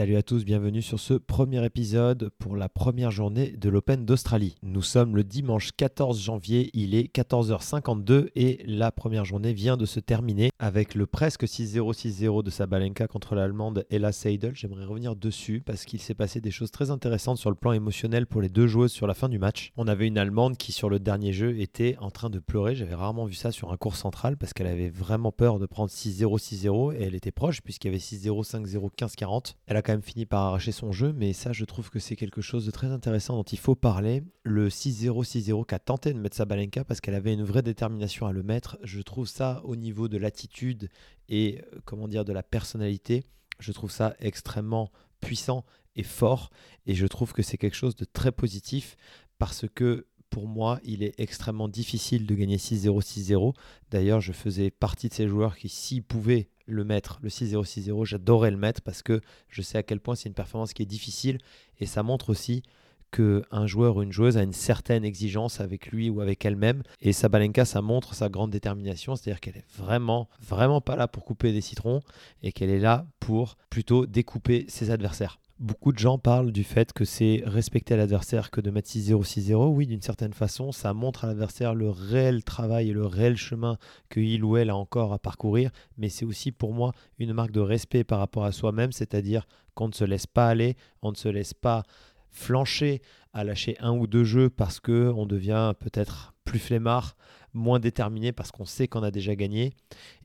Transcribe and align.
Salut 0.00 0.16
à 0.16 0.22
tous, 0.22 0.46
bienvenue 0.46 0.80
sur 0.80 0.98
ce 0.98 1.12
premier 1.12 1.62
épisode 1.62 2.30
pour 2.38 2.56
la 2.56 2.70
première 2.70 3.10
journée 3.10 3.50
de 3.50 3.68
l'Open 3.68 4.06
d'Australie. 4.06 4.54
Nous 4.62 4.80
sommes 4.80 5.14
le 5.14 5.24
dimanche 5.24 5.72
14 5.76 6.18
janvier, 6.18 6.70
il 6.72 6.94
est 6.94 7.14
14h52 7.14 8.30
et 8.34 8.62
la 8.64 8.92
première 8.92 9.26
journée 9.26 9.52
vient 9.52 9.76
de 9.76 9.84
se 9.84 10.00
terminer 10.00 10.52
avec 10.58 10.94
le 10.94 11.06
presque 11.06 11.44
6-0 11.44 11.92
6-0 11.92 12.42
de 12.42 12.48
Sabalenka 12.48 13.08
contre 13.08 13.34
l'allemande 13.34 13.84
Ella 13.90 14.10
Seidel. 14.10 14.56
J'aimerais 14.56 14.86
revenir 14.86 15.16
dessus 15.16 15.62
parce 15.66 15.84
qu'il 15.84 16.00
s'est 16.00 16.14
passé 16.14 16.40
des 16.40 16.50
choses 16.50 16.70
très 16.70 16.90
intéressantes 16.90 17.36
sur 17.36 17.50
le 17.50 17.56
plan 17.56 17.72
émotionnel 17.72 18.26
pour 18.26 18.40
les 18.40 18.48
deux 18.48 18.66
joueuses 18.66 18.92
sur 18.92 19.06
la 19.06 19.12
fin 19.12 19.28
du 19.28 19.38
match. 19.38 19.70
On 19.76 19.86
avait 19.86 20.06
une 20.06 20.16
allemande 20.16 20.56
qui 20.56 20.72
sur 20.72 20.88
le 20.88 20.98
dernier 20.98 21.34
jeu 21.34 21.60
était 21.60 21.98
en 22.00 22.10
train 22.10 22.30
de 22.30 22.38
pleurer, 22.38 22.74
j'avais 22.74 22.94
rarement 22.94 23.26
vu 23.26 23.34
ça 23.34 23.52
sur 23.52 23.70
un 23.70 23.76
cours 23.76 23.96
central 23.96 24.38
parce 24.38 24.54
qu'elle 24.54 24.66
avait 24.66 24.88
vraiment 24.88 25.30
peur 25.30 25.58
de 25.58 25.66
prendre 25.66 25.90
6-0 25.90 26.38
6-0 26.38 26.94
et 26.94 27.02
elle 27.02 27.14
était 27.14 27.32
proche 27.32 27.60
puisqu'il 27.60 27.88
y 27.88 27.90
avait 27.90 27.98
6-0 27.98 28.48
5-0 28.50 28.88
15-40. 28.98 29.56
Elle 29.66 29.76
a 29.76 29.89
fini 30.00 30.26
par 30.26 30.42
arracher 30.42 30.72
son 30.72 30.92
jeu, 30.92 31.12
mais 31.12 31.32
ça, 31.32 31.52
je 31.52 31.64
trouve 31.64 31.90
que 31.90 31.98
c'est 31.98 32.16
quelque 32.16 32.40
chose 32.40 32.66
de 32.66 32.70
très 32.70 32.88
intéressant 32.88 33.36
dont 33.36 33.42
il 33.42 33.58
faut 33.58 33.74
parler. 33.74 34.22
Le 34.44 34.68
6-0, 34.68 35.24
6-0 35.24 35.66
qu'a 35.66 35.78
tenté 35.78 36.12
de 36.12 36.18
mettre 36.18 36.36
Sabalenka 36.36 36.84
parce 36.84 37.00
qu'elle 37.00 37.14
avait 37.14 37.34
une 37.34 37.42
vraie 37.44 37.62
détermination 37.62 38.26
à 38.26 38.32
le 38.32 38.42
mettre. 38.42 38.78
Je 38.82 39.00
trouve 39.00 39.26
ça 39.26 39.60
au 39.64 39.76
niveau 39.76 40.08
de 40.08 40.16
l'attitude 40.16 40.88
et 41.28 41.62
euh, 41.74 41.80
comment 41.84 42.08
dire 42.08 42.24
de 42.24 42.32
la 42.32 42.42
personnalité. 42.42 43.24
Je 43.58 43.72
trouve 43.72 43.90
ça 43.90 44.14
extrêmement 44.20 44.90
puissant 45.20 45.64
et 45.96 46.04
fort. 46.04 46.50
Et 46.86 46.94
je 46.94 47.06
trouve 47.06 47.32
que 47.32 47.42
c'est 47.42 47.58
quelque 47.58 47.76
chose 47.76 47.96
de 47.96 48.04
très 48.04 48.32
positif 48.32 48.96
parce 49.38 49.66
que 49.74 50.06
pour 50.30 50.46
moi, 50.46 50.78
il 50.84 51.02
est 51.02 51.18
extrêmement 51.18 51.68
difficile 51.68 52.24
de 52.24 52.34
gagner 52.34 52.56
6-0, 52.56 53.02
6-0. 53.02 53.54
D'ailleurs, 53.90 54.20
je 54.20 54.32
faisais 54.32 54.70
partie 54.70 55.08
de 55.08 55.14
ces 55.14 55.26
joueurs 55.26 55.56
qui, 55.56 55.68
s'ils 55.68 56.04
pouvaient 56.04 56.48
le 56.74 56.84
mettre, 56.84 57.18
le 57.22 57.28
6-0, 57.28 57.64
6-0, 57.64 58.04
j'adorais 58.04 58.50
le 58.50 58.56
mettre 58.56 58.82
parce 58.82 59.02
que 59.02 59.20
je 59.48 59.62
sais 59.62 59.78
à 59.78 59.82
quel 59.82 60.00
point 60.00 60.14
c'est 60.14 60.28
une 60.28 60.34
performance 60.34 60.72
qui 60.72 60.82
est 60.82 60.86
difficile 60.86 61.38
et 61.78 61.86
ça 61.86 62.02
montre 62.02 62.30
aussi 62.30 62.62
qu'un 63.10 63.66
joueur 63.66 63.96
ou 63.96 64.02
une 64.02 64.12
joueuse 64.12 64.36
a 64.36 64.42
une 64.42 64.52
certaine 64.52 65.04
exigence 65.04 65.60
avec 65.60 65.88
lui 65.88 66.10
ou 66.10 66.20
avec 66.20 66.44
elle-même. 66.44 66.82
Et 67.00 67.12
Sabalenka, 67.12 67.64
ça 67.64 67.82
montre 67.82 68.14
sa 68.14 68.28
grande 68.28 68.50
détermination, 68.50 69.16
c'est-à-dire 69.16 69.40
qu'elle 69.40 69.56
est 69.56 69.66
vraiment, 69.76 70.28
vraiment 70.40 70.80
pas 70.80 70.96
là 70.96 71.08
pour 71.08 71.24
couper 71.24 71.52
des 71.52 71.60
citrons 71.60 72.00
et 72.42 72.52
qu'elle 72.52 72.70
est 72.70 72.78
là 72.78 73.06
pour 73.18 73.56
plutôt 73.68 74.06
découper 74.06 74.64
ses 74.68 74.90
adversaires. 74.90 75.40
Beaucoup 75.60 75.92
de 75.92 75.98
gens 75.98 76.16
parlent 76.16 76.52
du 76.52 76.64
fait 76.64 76.94
que 76.94 77.04
c'est 77.04 77.42
respecter 77.44 77.94
l'adversaire 77.94 78.50
que 78.50 78.62
de 78.62 78.70
mettre 78.70 78.88
6-0, 78.88 79.22
6-0. 79.22 79.66
Oui, 79.66 79.86
d'une 79.86 80.00
certaine 80.00 80.32
façon, 80.32 80.72
ça 80.72 80.94
montre 80.94 81.24
à 81.24 81.26
l'adversaire 81.26 81.74
le 81.74 81.90
réel 81.90 82.42
travail 82.42 82.88
et 82.88 82.92
le 82.94 83.04
réel 83.04 83.36
chemin 83.36 83.76
qu'il 84.08 84.42
ou 84.42 84.56
elle 84.56 84.70
a 84.70 84.76
encore 84.76 85.12
à 85.12 85.18
parcourir. 85.18 85.70
Mais 85.98 86.08
c'est 86.08 86.24
aussi 86.24 86.50
pour 86.50 86.72
moi 86.72 86.92
une 87.18 87.34
marque 87.34 87.50
de 87.50 87.60
respect 87.60 88.04
par 88.04 88.20
rapport 88.20 88.46
à 88.46 88.52
soi-même, 88.52 88.92
c'est-à-dire 88.92 89.46
qu'on 89.74 89.88
ne 89.88 89.92
se 89.92 90.04
laisse 90.04 90.26
pas 90.26 90.48
aller, 90.48 90.78
on 91.02 91.10
ne 91.10 91.16
se 91.16 91.28
laisse 91.28 91.52
pas 91.52 91.82
flancher 92.30 93.02
à 93.34 93.44
lâcher 93.44 93.76
un 93.80 93.92
ou 93.92 94.06
deux 94.06 94.24
jeux 94.24 94.48
parce 94.48 94.80
qu'on 94.80 95.26
devient 95.26 95.74
peut-être 95.78 96.32
plus 96.44 96.58
flemmard, 96.58 97.16
moins 97.52 97.80
déterminé 97.80 98.32
parce 98.32 98.50
qu'on 98.50 98.64
sait 98.64 98.88
qu'on 98.88 99.02
a 99.02 99.10
déjà 99.10 99.34
gagné. 99.34 99.72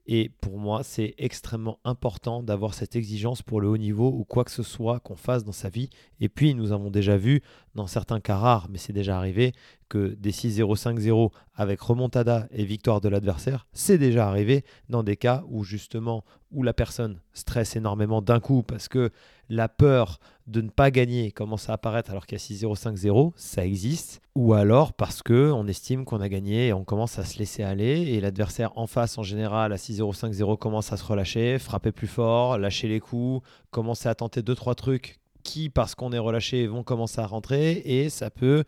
Et 0.07 0.29
pour 0.39 0.59
moi, 0.59 0.83
c'est 0.83 1.15
extrêmement 1.17 1.79
important 1.83 2.43
d'avoir 2.43 2.75
cette 2.75 2.95
exigence 2.95 3.41
pour 3.41 3.59
le 3.59 3.67
haut 3.67 3.77
niveau 3.77 4.07
ou 4.07 4.23
quoi 4.23 4.43
que 4.43 4.51
ce 4.51 4.61
soit 4.61 4.99
qu'on 4.99 5.15
fasse 5.15 5.43
dans 5.43 5.51
sa 5.51 5.69
vie. 5.69 5.89
Et 6.19 6.29
puis, 6.29 6.53
nous 6.53 6.71
avons 6.71 6.91
déjà 6.91 7.17
vu, 7.17 7.41
dans 7.73 7.87
certains 7.87 8.19
cas 8.19 8.37
rares, 8.37 8.67
mais 8.69 8.77
c'est 8.77 8.93
déjà 8.93 9.17
arrivé, 9.17 9.53
que 9.89 10.15
des 10.19 10.31
6-0, 10.31 10.77
5-0 10.77 11.31
avec 11.55 11.81
remontada 11.81 12.47
et 12.51 12.65
victoire 12.65 13.01
de 13.01 13.09
l'adversaire, 13.09 13.67
c'est 13.73 13.97
déjà 13.97 14.27
arrivé 14.27 14.63
dans 14.89 15.03
des 15.03 15.17
cas 15.17 15.43
où 15.47 15.63
justement, 15.63 16.23
où 16.51 16.61
la 16.61 16.73
personne 16.73 17.19
stresse 17.33 17.75
énormément 17.75 18.21
d'un 18.21 18.39
coup 18.39 18.63
parce 18.63 18.87
que 18.87 19.11
la 19.49 19.69
peur 19.69 20.19
de 20.47 20.61
ne 20.61 20.69
pas 20.69 20.91
gagner 20.91 21.31
commence 21.31 21.69
à 21.69 21.73
apparaître 21.73 22.11
alors 22.11 22.25
qu'il 22.25 22.37
y 22.37 22.41
a 22.41 22.67
6-0, 22.67 22.79
5-0, 22.79 23.31
ça 23.35 23.65
existe. 23.65 24.21
Ou 24.35 24.53
alors 24.53 24.93
parce 24.93 25.23
que 25.23 25.51
on 25.51 25.67
estime 25.67 26.05
qu'on 26.05 26.21
a 26.21 26.29
gagné 26.29 26.67
et 26.67 26.73
on 26.73 26.83
commence 26.83 27.17
à 27.17 27.25
se 27.25 27.39
laisser 27.39 27.63
aller 27.63 28.01
et 28.01 28.19
l'adversaire 28.19 28.77
en 28.77 28.85
face 28.85 29.17
en 29.17 29.23
général 29.23 29.73
à 29.73 29.77
6-0, 29.77 30.15
5-0 30.15 30.57
commence 30.57 30.91
à 30.93 30.97
se 30.97 31.03
relâcher, 31.03 31.57
frapper 31.57 31.91
plus 31.91 32.07
fort, 32.07 32.57
lâcher 32.57 32.87
les 32.87 32.99
coups, 32.99 33.47
commencer 33.71 34.07
à 34.07 34.15
tenter 34.15 34.41
2-3 34.41 34.75
trucs 34.75 35.17
qui, 35.43 35.69
parce 35.69 35.95
qu'on 35.95 36.11
est 36.11 36.19
relâché, 36.19 36.67
vont 36.67 36.83
commencer 36.83 37.21
à 37.21 37.27
rentrer. 37.27 37.81
Et 37.85 38.09
ça 38.09 38.29
peut 38.29 38.63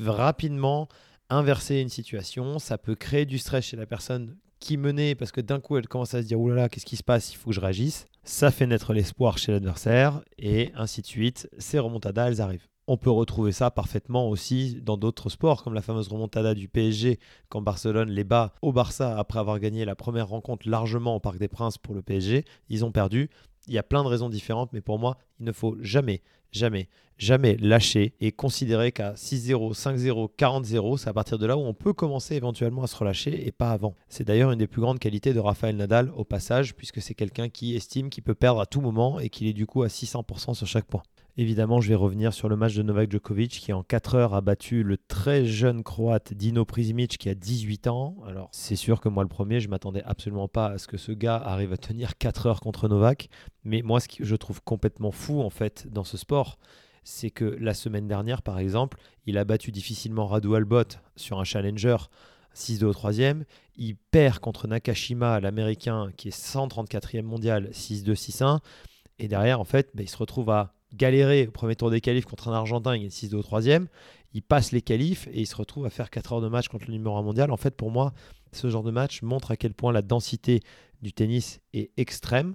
rapidement 0.00 0.88
inverser 1.30 1.80
une 1.80 1.88
situation, 1.88 2.58
ça 2.58 2.78
peut 2.78 2.94
créer 2.94 3.24
du 3.24 3.38
stress 3.38 3.64
chez 3.64 3.76
la 3.76 3.86
personne 3.86 4.36
qui 4.60 4.76
menait 4.76 5.14
parce 5.14 5.32
que 5.32 5.40
d'un 5.40 5.60
coup 5.60 5.76
elle 5.76 5.88
commence 5.88 6.14
à 6.14 6.22
se 6.22 6.26
dire 6.26 6.38
oulala 6.38 6.68
qu'est-ce 6.68 6.86
qui 6.86 6.96
se 6.96 7.02
passe? 7.02 7.32
Il 7.32 7.36
faut 7.36 7.50
que 7.50 7.56
je 7.56 7.60
réagisse 7.60 8.06
ça 8.24 8.50
fait 8.50 8.66
naître 8.66 8.92
l'espoir 8.92 9.38
chez 9.38 9.52
l'adversaire 9.52 10.22
et 10.38 10.72
ainsi 10.76 11.02
de 11.02 11.06
suite 11.06 11.48
ces 11.58 11.78
remontadas 11.78 12.28
elles 12.28 12.40
arrivent 12.40 12.68
on 12.88 12.96
peut 12.96 13.10
retrouver 13.10 13.52
ça 13.52 13.70
parfaitement 13.70 14.28
aussi 14.28 14.80
dans 14.82 14.96
d'autres 14.96 15.28
sports, 15.28 15.62
comme 15.62 15.74
la 15.74 15.82
fameuse 15.82 16.08
remontada 16.08 16.54
du 16.54 16.68
PSG 16.68 17.18
quand 17.48 17.62
Barcelone 17.62 18.10
les 18.10 18.24
bat 18.24 18.52
au 18.60 18.72
Barça 18.72 19.18
après 19.18 19.38
avoir 19.38 19.58
gagné 19.60 19.84
la 19.84 19.94
première 19.94 20.28
rencontre 20.28 20.68
largement 20.68 21.14
au 21.14 21.20
Parc 21.20 21.38
des 21.38 21.48
Princes 21.48 21.78
pour 21.78 21.94
le 21.94 22.02
PSG. 22.02 22.44
Ils 22.68 22.84
ont 22.84 22.92
perdu. 22.92 23.30
Il 23.68 23.74
y 23.74 23.78
a 23.78 23.82
plein 23.82 24.02
de 24.02 24.08
raisons 24.08 24.28
différentes, 24.28 24.72
mais 24.72 24.80
pour 24.80 24.98
moi, 24.98 25.18
il 25.38 25.46
ne 25.46 25.52
faut 25.52 25.76
jamais, 25.80 26.22
jamais, 26.50 26.88
jamais 27.18 27.56
lâcher 27.56 28.14
et 28.20 28.32
considérer 28.32 28.90
qu'à 28.92 29.12
6-0, 29.12 29.74
5-0, 29.74 30.30
40-0, 30.36 30.98
c'est 30.98 31.08
à 31.08 31.12
partir 31.12 31.38
de 31.38 31.46
là 31.46 31.56
où 31.56 31.60
on 31.60 31.74
peut 31.74 31.92
commencer 31.92 32.34
éventuellement 32.34 32.82
à 32.82 32.86
se 32.86 32.96
relâcher 32.96 33.46
et 33.46 33.52
pas 33.52 33.70
avant. 33.70 33.94
C'est 34.08 34.24
d'ailleurs 34.24 34.50
une 34.50 34.58
des 34.58 34.66
plus 34.66 34.80
grandes 34.80 34.98
qualités 34.98 35.32
de 35.32 35.40
Rafael 35.40 35.76
Nadal 35.76 36.10
au 36.16 36.24
passage, 36.24 36.74
puisque 36.74 37.00
c'est 37.00 37.14
quelqu'un 37.14 37.48
qui 37.48 37.76
estime 37.76 38.10
qu'il 38.10 38.24
peut 38.24 38.34
perdre 38.34 38.60
à 38.60 38.66
tout 38.66 38.80
moment 38.80 39.20
et 39.20 39.28
qu'il 39.28 39.46
est 39.46 39.52
du 39.52 39.66
coup 39.66 39.82
à 39.82 39.88
600% 39.88 40.54
sur 40.54 40.66
chaque 40.66 40.86
point. 40.86 41.02
Évidemment, 41.38 41.80
je 41.80 41.88
vais 41.88 41.94
revenir 41.94 42.34
sur 42.34 42.50
le 42.50 42.56
match 42.56 42.74
de 42.74 42.82
Novak 42.82 43.10
Djokovic 43.10 43.52
qui 43.52 43.72
en 43.72 43.82
4 43.82 44.16
heures 44.16 44.34
a 44.34 44.42
battu 44.42 44.82
le 44.82 44.98
très 44.98 45.46
jeune 45.46 45.82
croate 45.82 46.34
Dino 46.34 46.66
Prizmic 46.66 47.16
qui 47.16 47.30
a 47.30 47.34
18 47.34 47.86
ans. 47.86 48.16
Alors, 48.26 48.50
c'est 48.52 48.76
sûr 48.76 49.00
que 49.00 49.08
moi 49.08 49.22
le 49.22 49.30
premier, 49.30 49.58
je 49.58 49.70
m'attendais 49.70 50.02
absolument 50.04 50.46
pas 50.46 50.66
à 50.66 50.78
ce 50.78 50.86
que 50.86 50.98
ce 50.98 51.10
gars 51.10 51.36
arrive 51.36 51.72
à 51.72 51.78
tenir 51.78 52.18
4 52.18 52.46
heures 52.46 52.60
contre 52.60 52.86
Novak, 52.86 53.30
mais 53.64 53.80
moi 53.80 53.98
ce 53.98 54.08
que 54.08 54.24
je 54.24 54.36
trouve 54.36 54.62
complètement 54.62 55.10
fou 55.10 55.40
en 55.40 55.48
fait 55.48 55.86
dans 55.90 56.04
ce 56.04 56.18
sport, 56.18 56.58
c'est 57.02 57.30
que 57.30 57.56
la 57.58 57.72
semaine 57.72 58.06
dernière 58.06 58.42
par 58.42 58.58
exemple, 58.58 58.98
il 59.24 59.38
a 59.38 59.44
battu 59.46 59.72
difficilement 59.72 60.26
Radu 60.26 60.54
Albot 60.54 60.98
sur 61.16 61.40
un 61.40 61.44
challenger 61.44 61.96
6-2 62.54 62.84
au 62.84 62.92
troisième. 62.92 63.46
Il 63.76 63.96
perd 63.96 64.38
contre 64.38 64.68
Nakashima, 64.68 65.40
l'américain 65.40 66.10
qui 66.18 66.28
est 66.28 66.38
134e 66.38 67.22
mondial, 67.22 67.70
6-2, 67.72 68.12
6-1. 68.12 68.58
Et 69.18 69.28
derrière, 69.28 69.60
en 69.60 69.64
fait, 69.64 69.90
bah, 69.94 70.02
il 70.02 70.08
se 70.10 70.16
retrouve 70.18 70.50
à 70.50 70.74
galérer 70.94 71.46
au 71.46 71.50
premier 71.50 71.76
tour 71.76 71.90
des 71.90 72.00
qualifs 72.00 72.24
contre 72.24 72.48
un 72.48 72.52
Argentin, 72.52 72.96
il 72.96 73.04
est 73.04 73.08
6-2 73.08 73.36
au 73.36 73.42
troisième. 73.42 73.88
Il 74.34 74.42
passe 74.42 74.72
les 74.72 74.82
qualifs 74.82 75.28
et 75.28 75.40
il 75.40 75.46
se 75.46 75.56
retrouve 75.56 75.86
à 75.86 75.90
faire 75.90 76.10
4 76.10 76.32
heures 76.32 76.40
de 76.40 76.48
match 76.48 76.68
contre 76.68 76.86
le 76.86 76.92
numéro 76.92 77.16
1 77.16 77.22
mondial. 77.22 77.50
En 77.50 77.56
fait, 77.56 77.76
pour 77.76 77.90
moi, 77.90 78.12
ce 78.52 78.68
genre 78.70 78.82
de 78.82 78.90
match 78.90 79.22
montre 79.22 79.50
à 79.50 79.56
quel 79.56 79.74
point 79.74 79.92
la 79.92 80.02
densité 80.02 80.60
du 81.02 81.12
tennis 81.12 81.60
est 81.72 81.90
extrême. 81.96 82.54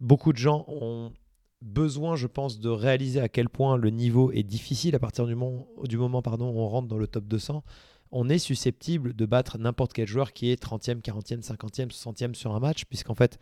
Beaucoup 0.00 0.32
de 0.32 0.38
gens 0.38 0.64
ont 0.68 1.12
besoin, 1.62 2.14
je 2.16 2.26
pense, 2.26 2.60
de 2.60 2.68
réaliser 2.68 3.20
à 3.20 3.28
quel 3.28 3.48
point 3.48 3.76
le 3.76 3.90
niveau 3.90 4.30
est 4.32 4.42
difficile 4.42 4.94
à 4.94 4.98
partir 4.98 5.26
du 5.26 5.34
moment, 5.34 5.66
du 5.84 5.96
moment 5.96 6.20
pardon, 6.20 6.50
où 6.50 6.60
on 6.60 6.68
rentre 6.68 6.88
dans 6.88 6.98
le 6.98 7.06
top 7.06 7.24
200. 7.24 7.64
On 8.10 8.28
est 8.28 8.38
susceptible 8.38 9.14
de 9.14 9.26
battre 9.26 9.58
n'importe 9.58 9.92
quel 9.92 10.06
joueur 10.06 10.32
qui 10.32 10.50
est 10.50 10.62
30e, 10.62 11.00
40e, 11.00 11.42
50e, 11.42 11.88
60e 11.90 12.34
sur 12.34 12.54
un 12.54 12.60
match, 12.60 12.84
puisqu'en 12.84 13.14
fait, 13.14 13.38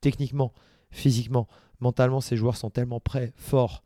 techniquement, 0.00 0.52
physiquement, 0.90 1.48
mentalement, 1.80 2.20
ces 2.20 2.36
joueurs 2.36 2.56
sont 2.56 2.70
tellement 2.70 3.00
prêts, 3.00 3.32
forts 3.36 3.82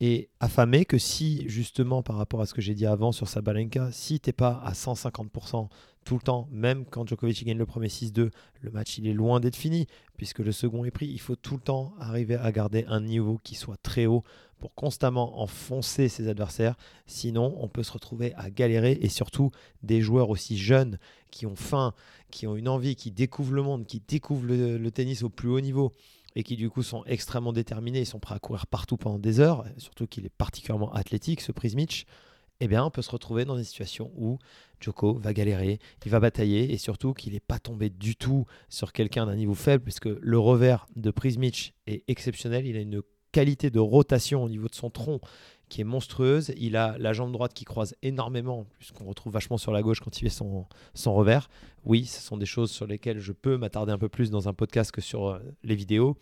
et 0.00 0.28
affamés 0.40 0.84
que 0.84 0.98
si, 0.98 1.48
justement, 1.48 2.02
par 2.02 2.16
rapport 2.16 2.40
à 2.40 2.46
ce 2.46 2.54
que 2.54 2.60
j'ai 2.60 2.74
dit 2.74 2.86
avant 2.86 3.12
sur 3.12 3.28
Sabalenka, 3.28 3.90
si 3.92 4.20
t'es 4.20 4.32
pas 4.32 4.60
à 4.64 4.72
150% 4.72 5.68
tout 6.04 6.16
le 6.16 6.20
temps, 6.20 6.48
même 6.50 6.84
quand 6.84 7.08
Djokovic 7.08 7.44
gagne 7.44 7.56
le 7.56 7.64
premier 7.64 7.88
6-2, 7.88 8.30
le 8.60 8.70
match 8.70 8.98
il 8.98 9.06
est 9.06 9.14
loin 9.14 9.40
d'être 9.40 9.56
fini, 9.56 9.86
puisque 10.16 10.40
le 10.40 10.52
second 10.52 10.84
est 10.84 10.90
pris. 10.90 11.06
Il 11.06 11.20
faut 11.20 11.36
tout 11.36 11.54
le 11.54 11.60
temps 11.60 11.94
arriver 11.98 12.34
à 12.34 12.52
garder 12.52 12.84
un 12.88 13.00
niveau 13.00 13.40
qui 13.42 13.54
soit 13.54 13.78
très 13.82 14.04
haut 14.04 14.24
pour 14.58 14.74
constamment 14.74 15.40
enfoncer 15.40 16.08
ses 16.08 16.28
adversaires. 16.28 16.76
Sinon, 17.06 17.56
on 17.58 17.68
peut 17.68 17.82
se 17.82 17.92
retrouver 17.92 18.34
à 18.34 18.50
galérer 18.50 18.98
et 19.00 19.08
surtout 19.08 19.50
des 19.82 20.02
joueurs 20.02 20.28
aussi 20.28 20.58
jeunes 20.58 20.98
qui 21.30 21.46
ont 21.46 21.56
faim, 21.56 21.94
qui 22.30 22.46
ont 22.46 22.56
une 22.56 22.68
envie, 22.68 22.96
qui 22.96 23.10
découvrent 23.10 23.54
le 23.54 23.62
monde, 23.62 23.86
qui 23.86 24.02
découvrent 24.06 24.46
le 24.46 24.90
tennis 24.90 25.22
au 25.22 25.30
plus 25.30 25.48
haut 25.48 25.60
niveau 25.60 25.92
et 26.36 26.42
qui 26.42 26.56
du 26.56 26.70
coup 26.70 26.82
sont 26.82 27.04
extrêmement 27.04 27.52
déterminés, 27.52 28.00
ils 28.00 28.06
sont 28.06 28.20
prêts 28.20 28.34
à 28.34 28.38
courir 28.38 28.66
partout 28.66 28.96
pendant 28.96 29.18
des 29.18 29.40
heures, 29.40 29.64
surtout 29.78 30.06
qu'il 30.06 30.26
est 30.26 30.34
particulièrement 30.36 30.92
athlétique, 30.92 31.40
ce 31.40 31.52
Prismich, 31.52 32.06
eh 32.60 32.68
bien 32.68 32.84
on 32.84 32.90
peut 32.90 33.02
se 33.02 33.10
retrouver 33.10 33.44
dans 33.44 33.56
des 33.56 33.64
situations 33.64 34.12
où 34.16 34.38
Joko 34.80 35.14
va 35.14 35.32
galérer, 35.32 35.78
il 36.04 36.10
va 36.10 36.20
batailler 36.20 36.72
et 36.72 36.78
surtout 36.78 37.14
qu'il 37.14 37.32
n'est 37.32 37.40
pas 37.40 37.58
tombé 37.58 37.90
du 37.90 38.16
tout 38.16 38.46
sur 38.68 38.92
quelqu'un 38.92 39.26
d'un 39.26 39.36
niveau 39.36 39.54
faible 39.54 39.84
puisque 39.84 40.06
le 40.06 40.38
revers 40.38 40.86
de 40.96 41.10
Prismich 41.10 41.74
est 41.86 42.04
exceptionnel, 42.08 42.66
il 42.66 42.76
a 42.76 42.80
une 42.80 43.02
qualité 43.32 43.70
de 43.70 43.80
rotation 43.80 44.44
au 44.44 44.48
niveau 44.48 44.68
de 44.68 44.74
son 44.74 44.90
tronc 44.90 45.20
qui 45.68 45.80
est 45.80 45.84
monstrueuse. 45.84 46.52
Il 46.56 46.76
a 46.76 46.96
la 46.98 47.12
jambe 47.12 47.32
droite 47.32 47.54
qui 47.54 47.64
croise 47.64 47.94
énormément, 48.02 48.66
puisqu'on 48.78 49.04
retrouve 49.04 49.32
vachement 49.32 49.58
sur 49.58 49.72
la 49.72 49.82
gauche 49.82 50.00
quand 50.00 50.20
il 50.20 50.28
fait 50.28 50.28
son, 50.30 50.66
revers. 51.06 51.48
Oui, 51.84 52.04
ce 52.06 52.20
sont 52.20 52.36
des 52.36 52.46
choses 52.46 52.70
sur 52.70 52.86
lesquelles 52.86 53.20
je 53.20 53.32
peux 53.32 53.56
m'attarder 53.56 53.92
un 53.92 53.98
peu 53.98 54.08
plus 54.08 54.30
dans 54.30 54.48
un 54.48 54.54
podcast 54.54 54.90
que 54.90 55.00
sur 55.00 55.28
euh, 55.28 55.38
les 55.62 55.74
vidéos. 55.74 56.16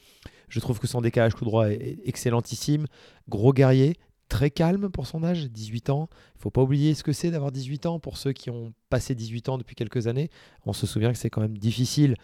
Je 0.49 0.61
trouve 0.61 0.79
que 0.79 0.87
son 0.87 1.01
décalage 1.01 1.35
coup 1.35 1.45
droit 1.45 1.69
est 1.71 1.99
excellentissime. 2.05 2.87
Gros 3.29 3.53
guerrier, 3.53 3.97
très 4.33 4.51
calme 4.51 4.89
pour 4.89 5.07
son 5.07 5.25
âge, 5.25 5.51
18 5.51 5.91
ans. 5.91 6.09
Il 6.37 6.41
faut 6.41 6.51
pas 6.51 6.63
oublier 6.63 6.95
ce 6.95 7.03
que 7.03 7.13
c'est 7.13 7.31
d'avoir 7.31 7.53
18 7.53 7.85
ans 7.85 7.99
pour 7.99 8.17
ceux 8.17 8.33
qui 8.33 8.49
ont 8.49 8.73
passé 8.89 9.15
18 9.15 9.51
ans 9.51 9.59
depuis 9.59 9.75
quelques 9.75 10.07
années. 10.07 10.31
On 10.65 10.73
se 10.73 10.87
souvient 10.87 11.13
que 11.13 11.19
c'est 11.19 11.29
quand 11.29 11.43
même 11.43 11.59
difficile 11.59 12.17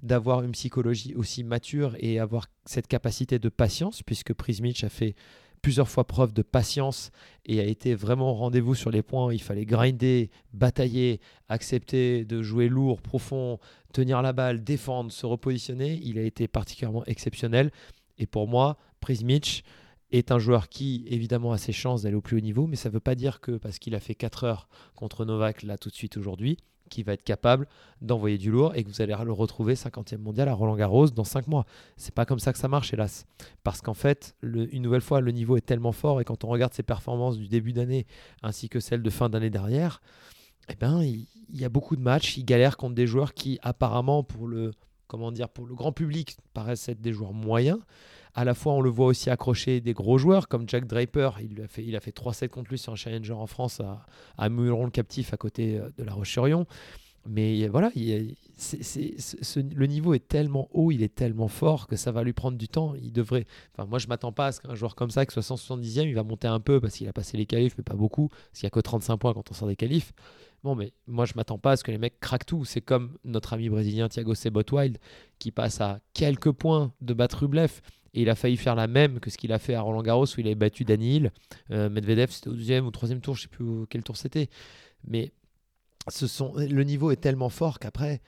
d'avoir 0.00 0.44
une 0.44 0.52
psychologie 0.52 1.16
aussi 1.16 1.42
mature 1.42 1.96
et 1.98 2.20
avoir 2.20 2.46
cette 2.66 2.86
capacité 2.86 3.40
de 3.40 3.48
patience, 3.48 4.04
puisque 4.04 4.32
Prismich 4.32 4.84
a 4.84 4.88
fait 4.88 5.16
plusieurs 5.66 5.88
fois 5.88 6.04
preuve 6.04 6.32
de 6.32 6.42
patience 6.42 7.10
et 7.44 7.58
a 7.58 7.64
été 7.64 7.96
vraiment 7.96 8.32
rendez-vous 8.34 8.76
sur 8.76 8.92
les 8.92 9.02
points. 9.02 9.34
Il 9.34 9.42
fallait 9.42 9.64
grinder, 9.64 10.30
batailler, 10.52 11.20
accepter 11.48 12.24
de 12.24 12.40
jouer 12.40 12.68
lourd, 12.68 13.02
profond, 13.02 13.58
tenir 13.92 14.22
la 14.22 14.32
balle, 14.32 14.62
défendre, 14.62 15.10
se 15.10 15.26
repositionner. 15.26 15.98
Il 16.04 16.20
a 16.20 16.22
été 16.22 16.46
particulièrement 16.46 17.04
exceptionnel. 17.06 17.72
Et 18.16 18.26
pour 18.26 18.46
moi, 18.46 18.78
Prismich, 19.00 19.64
est 20.12 20.30
un 20.30 20.38
joueur 20.38 20.68
qui, 20.68 21.04
évidemment, 21.08 21.50
a 21.50 21.58
ses 21.58 21.72
chances 21.72 22.02
d'aller 22.02 22.14
au 22.14 22.20
plus 22.20 22.36
haut 22.36 22.40
niveau, 22.40 22.68
mais 22.68 22.76
ça 22.76 22.88
ne 22.88 22.94
veut 22.94 23.00
pas 23.00 23.16
dire 23.16 23.40
que 23.40 23.50
parce 23.56 23.80
qu'il 23.80 23.96
a 23.96 24.00
fait 24.00 24.14
4 24.14 24.44
heures 24.44 24.68
contre 24.94 25.24
Novak, 25.24 25.64
là, 25.64 25.76
tout 25.78 25.88
de 25.88 25.96
suite 25.96 26.16
aujourd'hui, 26.16 26.58
qu'il 26.88 27.04
va 27.04 27.12
être 27.14 27.22
capable 27.22 27.66
d'envoyer 28.00 28.38
du 28.38 28.50
lourd 28.50 28.74
et 28.74 28.84
que 28.84 28.88
vous 28.88 29.00
allez 29.00 29.14
le 29.24 29.32
retrouver 29.32 29.74
50e 29.74 30.18
mondial 30.18 30.48
à 30.48 30.54
Roland 30.54 30.76
Garros 30.76 31.08
dans 31.08 31.24
5 31.24 31.46
mois. 31.46 31.66
C'est 31.96 32.14
pas 32.14 32.24
comme 32.24 32.38
ça 32.38 32.52
que 32.52 32.58
ça 32.58 32.68
marche, 32.68 32.92
hélas. 32.92 33.26
Parce 33.64 33.80
qu'en 33.80 33.94
fait, 33.94 34.34
une 34.42 34.82
nouvelle 34.82 35.00
fois, 35.00 35.20
le 35.20 35.32
niveau 35.32 35.56
est 35.56 35.66
tellement 35.66 35.92
fort 35.92 36.20
et 36.20 36.24
quand 36.24 36.44
on 36.44 36.48
regarde 36.48 36.74
ses 36.74 36.82
performances 36.82 37.38
du 37.38 37.48
début 37.48 37.72
d'année 37.72 38.06
ainsi 38.42 38.68
que 38.68 38.80
celles 38.80 39.02
de 39.02 39.10
fin 39.10 39.28
d'année 39.28 39.50
dernière, 39.50 40.00
eh 40.68 40.74
ben, 40.74 41.02
il, 41.02 41.26
il 41.48 41.60
y 41.60 41.64
a 41.64 41.68
beaucoup 41.68 41.96
de 41.96 42.02
matchs. 42.02 42.36
Il 42.36 42.44
galère 42.44 42.76
contre 42.76 42.94
des 42.94 43.06
joueurs 43.06 43.34
qui, 43.34 43.58
apparemment, 43.62 44.22
pour 44.22 44.46
le, 44.46 44.72
comment 45.06 45.32
dire, 45.32 45.48
pour 45.48 45.66
le 45.66 45.74
grand 45.74 45.92
public, 45.92 46.36
paraissent 46.54 46.88
être 46.88 47.00
des 47.00 47.12
joueurs 47.12 47.32
moyens 47.32 47.78
à 48.36 48.44
la 48.44 48.52
fois, 48.52 48.74
on 48.74 48.82
le 48.82 48.90
voit 48.90 49.06
aussi 49.06 49.30
accrocher 49.30 49.80
des 49.80 49.94
gros 49.94 50.18
joueurs 50.18 50.46
comme 50.46 50.68
Jack 50.68 50.86
Draper. 50.86 51.30
Il 51.40 51.62
a 51.62 51.68
fait, 51.68 51.82
il 51.82 51.96
a 51.96 52.00
fait 52.00 52.14
3-7 52.14 52.50
contre 52.50 52.70
lui 52.70 52.78
sur 52.78 52.92
un 52.92 52.96
challenger 52.96 53.32
en 53.32 53.46
France 53.46 53.80
à, 53.80 54.04
à 54.36 54.50
le 54.50 54.90
captif 54.90 55.32
à 55.32 55.38
côté 55.38 55.78
euh, 55.78 55.88
de 55.96 56.04
la 56.04 56.12
Roche-sur-Yon. 56.12 56.66
Mais 57.28 57.66
voilà, 57.66 57.90
le 57.96 59.86
niveau 59.86 60.14
est 60.14 60.28
tellement 60.28 60.68
haut, 60.72 60.92
il 60.92 61.02
est 61.02 61.12
tellement 61.12 61.48
fort 61.48 61.88
que 61.88 61.96
ça 61.96 62.12
va 62.12 62.22
lui 62.22 62.34
prendre 62.34 62.56
du 62.56 62.68
temps. 62.68 62.94
Il 62.94 63.12
devrait. 63.12 63.46
Enfin, 63.72 63.88
moi, 63.88 63.98
je 63.98 64.06
m'attends 64.06 64.30
pas 64.30 64.46
à 64.46 64.52
ce 64.52 64.60
qu'un 64.60 64.76
joueur 64.76 64.94
comme 64.94 65.10
ça, 65.10 65.26
que 65.26 65.32
170e, 65.32 66.06
il 66.06 66.14
va 66.14 66.22
monter 66.22 66.46
un 66.46 66.60
peu 66.60 66.78
parce 66.78 66.94
qu'il 66.94 67.08
a 67.08 67.12
passé 67.12 67.36
les 67.36 67.46
qualifs, 67.46 67.74
mais 67.78 67.84
pas 67.84 67.96
beaucoup. 67.96 68.28
S'il 68.52 68.66
n'y 68.66 68.68
a 68.68 68.70
que 68.70 68.78
35 68.78 69.16
points 69.16 69.34
quand 69.34 69.50
on 69.50 69.54
sort 69.54 69.66
des 69.66 69.76
qualifs. 69.76 70.12
Mais 70.74 70.92
moi, 71.06 71.24
je 71.24 71.34
m'attends 71.36 71.58
pas 71.58 71.72
à 71.72 71.76
ce 71.76 71.84
que 71.84 71.90
les 71.90 71.98
mecs 71.98 72.18
craquent 72.20 72.46
tout. 72.46 72.64
C'est 72.64 72.80
comme 72.80 73.18
notre 73.24 73.52
ami 73.52 73.68
brésilien 73.68 74.08
Thiago 74.08 74.34
Sebot-Wild 74.34 74.98
qui 75.38 75.50
passe 75.52 75.80
à 75.80 76.00
quelques 76.12 76.52
points 76.52 76.92
de 77.00 77.14
battre 77.14 77.40
Rublev. 77.40 77.80
Et 78.14 78.22
il 78.22 78.30
a 78.30 78.34
failli 78.34 78.56
faire 78.56 78.74
la 78.74 78.86
même 78.86 79.20
que 79.20 79.28
ce 79.28 79.36
qu'il 79.36 79.52
a 79.52 79.58
fait 79.58 79.74
à 79.74 79.82
Roland 79.82 80.02
Garros 80.02 80.24
où 80.24 80.40
il 80.40 80.46
avait 80.46 80.54
battu 80.54 80.84
Daniil. 80.84 81.30
Euh, 81.70 81.90
Medvedev, 81.90 82.30
c'était 82.30 82.48
au 82.48 82.54
deuxième 82.54 82.86
ou 82.86 82.90
troisième 82.90 83.20
tour, 83.20 83.34
je 83.34 83.42
sais 83.42 83.48
plus 83.48 83.86
quel 83.90 84.02
tour 84.02 84.16
c'était. 84.16 84.48
Mais 85.06 85.32
le 86.22 86.82
niveau 86.82 87.10
est 87.10 87.16
tellement 87.16 87.50
fort 87.50 87.78
qu'après, 87.78 88.22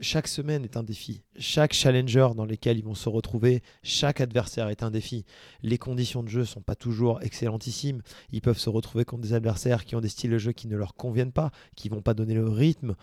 chaque 0.00 0.28
semaine 0.28 0.64
est 0.64 0.76
un 0.76 0.82
défi. 0.82 1.22
Chaque 1.38 1.72
challenger 1.72 2.28
dans 2.36 2.44
lesquels 2.44 2.78
ils 2.78 2.84
vont 2.84 2.94
se 2.94 3.08
retrouver, 3.08 3.62
chaque 3.82 4.20
adversaire 4.20 4.68
est 4.68 4.82
un 4.82 4.90
défi. 4.90 5.24
Les 5.62 5.78
conditions 5.78 6.22
de 6.22 6.28
jeu 6.28 6.40
ne 6.40 6.44
sont 6.44 6.60
pas 6.60 6.74
toujours 6.74 7.22
excellentissimes. 7.22 8.02
Ils 8.32 8.40
peuvent 8.40 8.58
se 8.58 8.70
retrouver 8.70 9.04
contre 9.04 9.22
des 9.22 9.32
adversaires 9.32 9.84
qui 9.84 9.96
ont 9.96 10.00
des 10.00 10.08
styles 10.08 10.30
de 10.30 10.38
jeu 10.38 10.52
qui 10.52 10.68
ne 10.68 10.76
leur 10.76 10.94
conviennent 10.94 11.32
pas, 11.32 11.50
qui 11.76 11.88
vont 11.88 12.02
pas 12.02 12.14
donner 12.14 12.34
le 12.34 12.48
rythme 12.48 12.94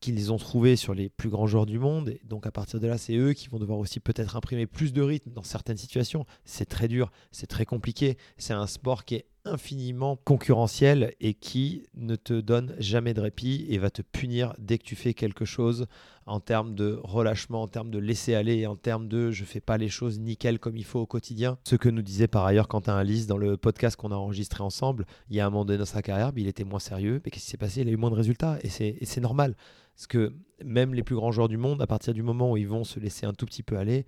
qu'ils 0.00 0.32
ont 0.32 0.36
trouvé 0.36 0.76
sur 0.76 0.94
les 0.94 1.08
plus 1.08 1.28
grands 1.28 1.46
joueurs 1.46 1.66
du 1.66 1.78
monde. 1.78 2.08
Et 2.10 2.20
donc 2.24 2.46
à 2.46 2.52
partir 2.52 2.80
de 2.80 2.86
là, 2.86 2.98
c'est 2.98 3.16
eux 3.16 3.32
qui 3.32 3.48
vont 3.48 3.58
devoir 3.58 3.78
aussi 3.78 4.00
peut-être 4.00 4.36
imprimer 4.36 4.66
plus 4.66 4.92
de 4.92 5.02
rythme 5.02 5.32
dans 5.32 5.42
certaines 5.42 5.76
situations. 5.76 6.24
C'est 6.44 6.66
très 6.66 6.88
dur, 6.88 7.10
c'est 7.32 7.48
très 7.48 7.64
compliqué. 7.64 8.16
C'est 8.36 8.54
un 8.54 8.66
sport 8.66 9.04
qui 9.04 9.16
est 9.16 9.26
infiniment 9.48 10.16
concurrentiel 10.16 11.14
et 11.20 11.34
qui 11.34 11.84
ne 11.94 12.16
te 12.16 12.40
donne 12.40 12.74
jamais 12.78 13.14
de 13.14 13.20
répit 13.20 13.66
et 13.68 13.78
va 13.78 13.90
te 13.90 14.02
punir 14.02 14.54
dès 14.58 14.78
que 14.78 14.84
tu 14.84 14.96
fais 14.96 15.14
quelque 15.14 15.44
chose 15.44 15.86
en 16.26 16.40
termes 16.40 16.74
de 16.74 16.98
relâchement, 17.02 17.62
en 17.62 17.68
termes 17.68 17.90
de 17.90 17.98
laisser 17.98 18.34
aller, 18.34 18.66
en 18.66 18.76
termes 18.76 19.08
de 19.08 19.30
je 19.30 19.44
fais 19.44 19.60
pas 19.60 19.78
les 19.78 19.88
choses 19.88 20.18
nickel 20.18 20.58
comme 20.58 20.76
il 20.76 20.84
faut 20.84 21.00
au 21.00 21.06
quotidien. 21.06 21.58
Ce 21.64 21.76
que 21.76 21.88
nous 21.88 22.02
disait 22.02 22.28
par 22.28 22.44
ailleurs 22.44 22.68
Quentin 22.68 22.96
Alice 22.96 23.26
dans 23.26 23.38
le 23.38 23.56
podcast 23.56 23.96
qu'on 23.96 24.12
a 24.12 24.16
enregistré 24.16 24.62
ensemble, 24.62 25.06
il 25.30 25.36
y 25.36 25.40
a 25.40 25.46
un 25.46 25.50
moment 25.50 25.64
donné 25.64 25.78
dans 25.78 25.84
sa 25.86 26.02
carrière, 26.02 26.32
il 26.36 26.46
était 26.46 26.64
moins 26.64 26.78
sérieux, 26.78 27.20
mais 27.24 27.30
qu'est-ce 27.30 27.46
qui 27.46 27.50
s'est 27.50 27.56
passé? 27.56 27.80
Il 27.80 27.88
a 27.88 27.92
eu 27.92 27.96
moins 27.96 28.10
de 28.10 28.16
résultats 28.16 28.58
et 28.62 28.68
c'est 28.68 29.20
normal. 29.20 29.56
Parce 29.96 30.06
que 30.06 30.32
même 30.64 30.94
les 30.94 31.02
plus 31.02 31.14
grands 31.14 31.32
joueurs 31.32 31.48
du 31.48 31.56
monde, 31.56 31.80
à 31.82 31.86
partir 31.86 32.14
du 32.14 32.22
moment 32.22 32.52
où 32.52 32.56
ils 32.56 32.68
vont 32.68 32.84
se 32.84 32.98
laisser 32.98 33.26
un 33.26 33.32
tout 33.32 33.46
petit 33.46 33.62
peu 33.62 33.76
aller, 33.76 33.98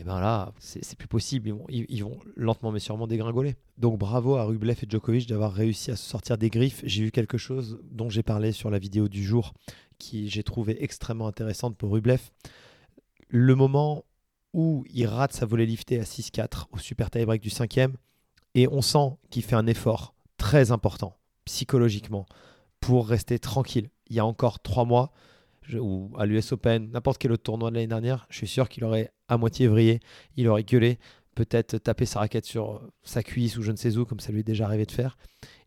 et 0.00 0.02
eh 0.02 0.04
ben 0.04 0.18
là, 0.18 0.52
c'est 0.58 0.96
plus 0.96 1.08
possible. 1.08 1.54
Ils 1.68 2.02
vont, 2.02 2.18
lentement 2.34 2.72
mais 2.72 2.78
sûrement 2.78 3.06
dégringoler. 3.06 3.56
Donc 3.76 3.98
bravo 3.98 4.36
à 4.36 4.44
Rublev 4.44 4.78
et 4.82 4.86
Djokovic 4.88 5.28
d'avoir 5.28 5.52
réussi 5.52 5.90
à 5.90 5.96
se 5.96 6.08
sortir 6.08 6.38
des 6.38 6.48
griffes. 6.48 6.80
J'ai 6.84 7.04
vu 7.04 7.10
quelque 7.10 7.36
chose 7.36 7.78
dont 7.90 8.08
j'ai 8.08 8.22
parlé 8.22 8.52
sur 8.52 8.70
la 8.70 8.78
vidéo 8.78 9.08
du 9.08 9.22
jour, 9.22 9.52
qui 9.98 10.30
j'ai 10.30 10.42
trouvé 10.42 10.82
extrêmement 10.82 11.26
intéressante 11.26 11.76
pour 11.76 11.92
Rublev. 11.92 12.30
Le 13.28 13.54
moment 13.54 14.04
où 14.54 14.84
il 14.88 15.06
rate 15.06 15.34
sa 15.34 15.44
volée 15.44 15.66
liftée 15.66 16.00
à 16.00 16.04
6-4 16.04 16.66
au 16.72 16.78
super 16.78 17.10
tie-break 17.10 17.42
du 17.42 17.50
cinquième, 17.50 17.92
et 18.54 18.66
on 18.68 18.80
sent 18.80 19.16
qu'il 19.30 19.42
fait 19.42 19.56
un 19.56 19.66
effort 19.66 20.14
très 20.38 20.72
important 20.72 21.16
psychologiquement 21.44 22.26
pour 22.80 23.06
rester 23.06 23.38
tranquille. 23.38 23.90
Il 24.08 24.16
y 24.16 24.20
a 24.20 24.24
encore 24.24 24.60
trois 24.60 24.84
mois, 24.84 25.12
ou 25.78 26.10
à 26.18 26.26
l'US 26.26 26.52
Open, 26.52 26.90
n'importe 26.90 27.18
quel 27.18 27.32
autre 27.32 27.42
tournoi 27.42 27.70
de 27.70 27.76
l'année 27.76 27.86
dernière, 27.86 28.26
je 28.30 28.38
suis 28.38 28.48
sûr 28.48 28.68
qu'il 28.68 28.84
aurait 28.84 29.12
à 29.28 29.36
moitié 29.36 29.68
vrillé, 29.68 30.00
il 30.36 30.48
aurait 30.48 30.64
gueulé, 30.64 30.98
peut-être 31.34 31.78
tapé 31.78 32.06
sa 32.06 32.20
raquette 32.20 32.44
sur 32.44 32.82
sa 33.02 33.22
cuisse 33.22 33.56
ou 33.56 33.62
je 33.62 33.70
ne 33.70 33.76
sais 33.76 33.96
où, 33.96 34.04
comme 34.04 34.20
ça 34.20 34.32
lui 34.32 34.40
est 34.40 34.44
déjà 34.44 34.66
arrivé 34.66 34.86
de 34.86 34.92
faire. 34.92 35.16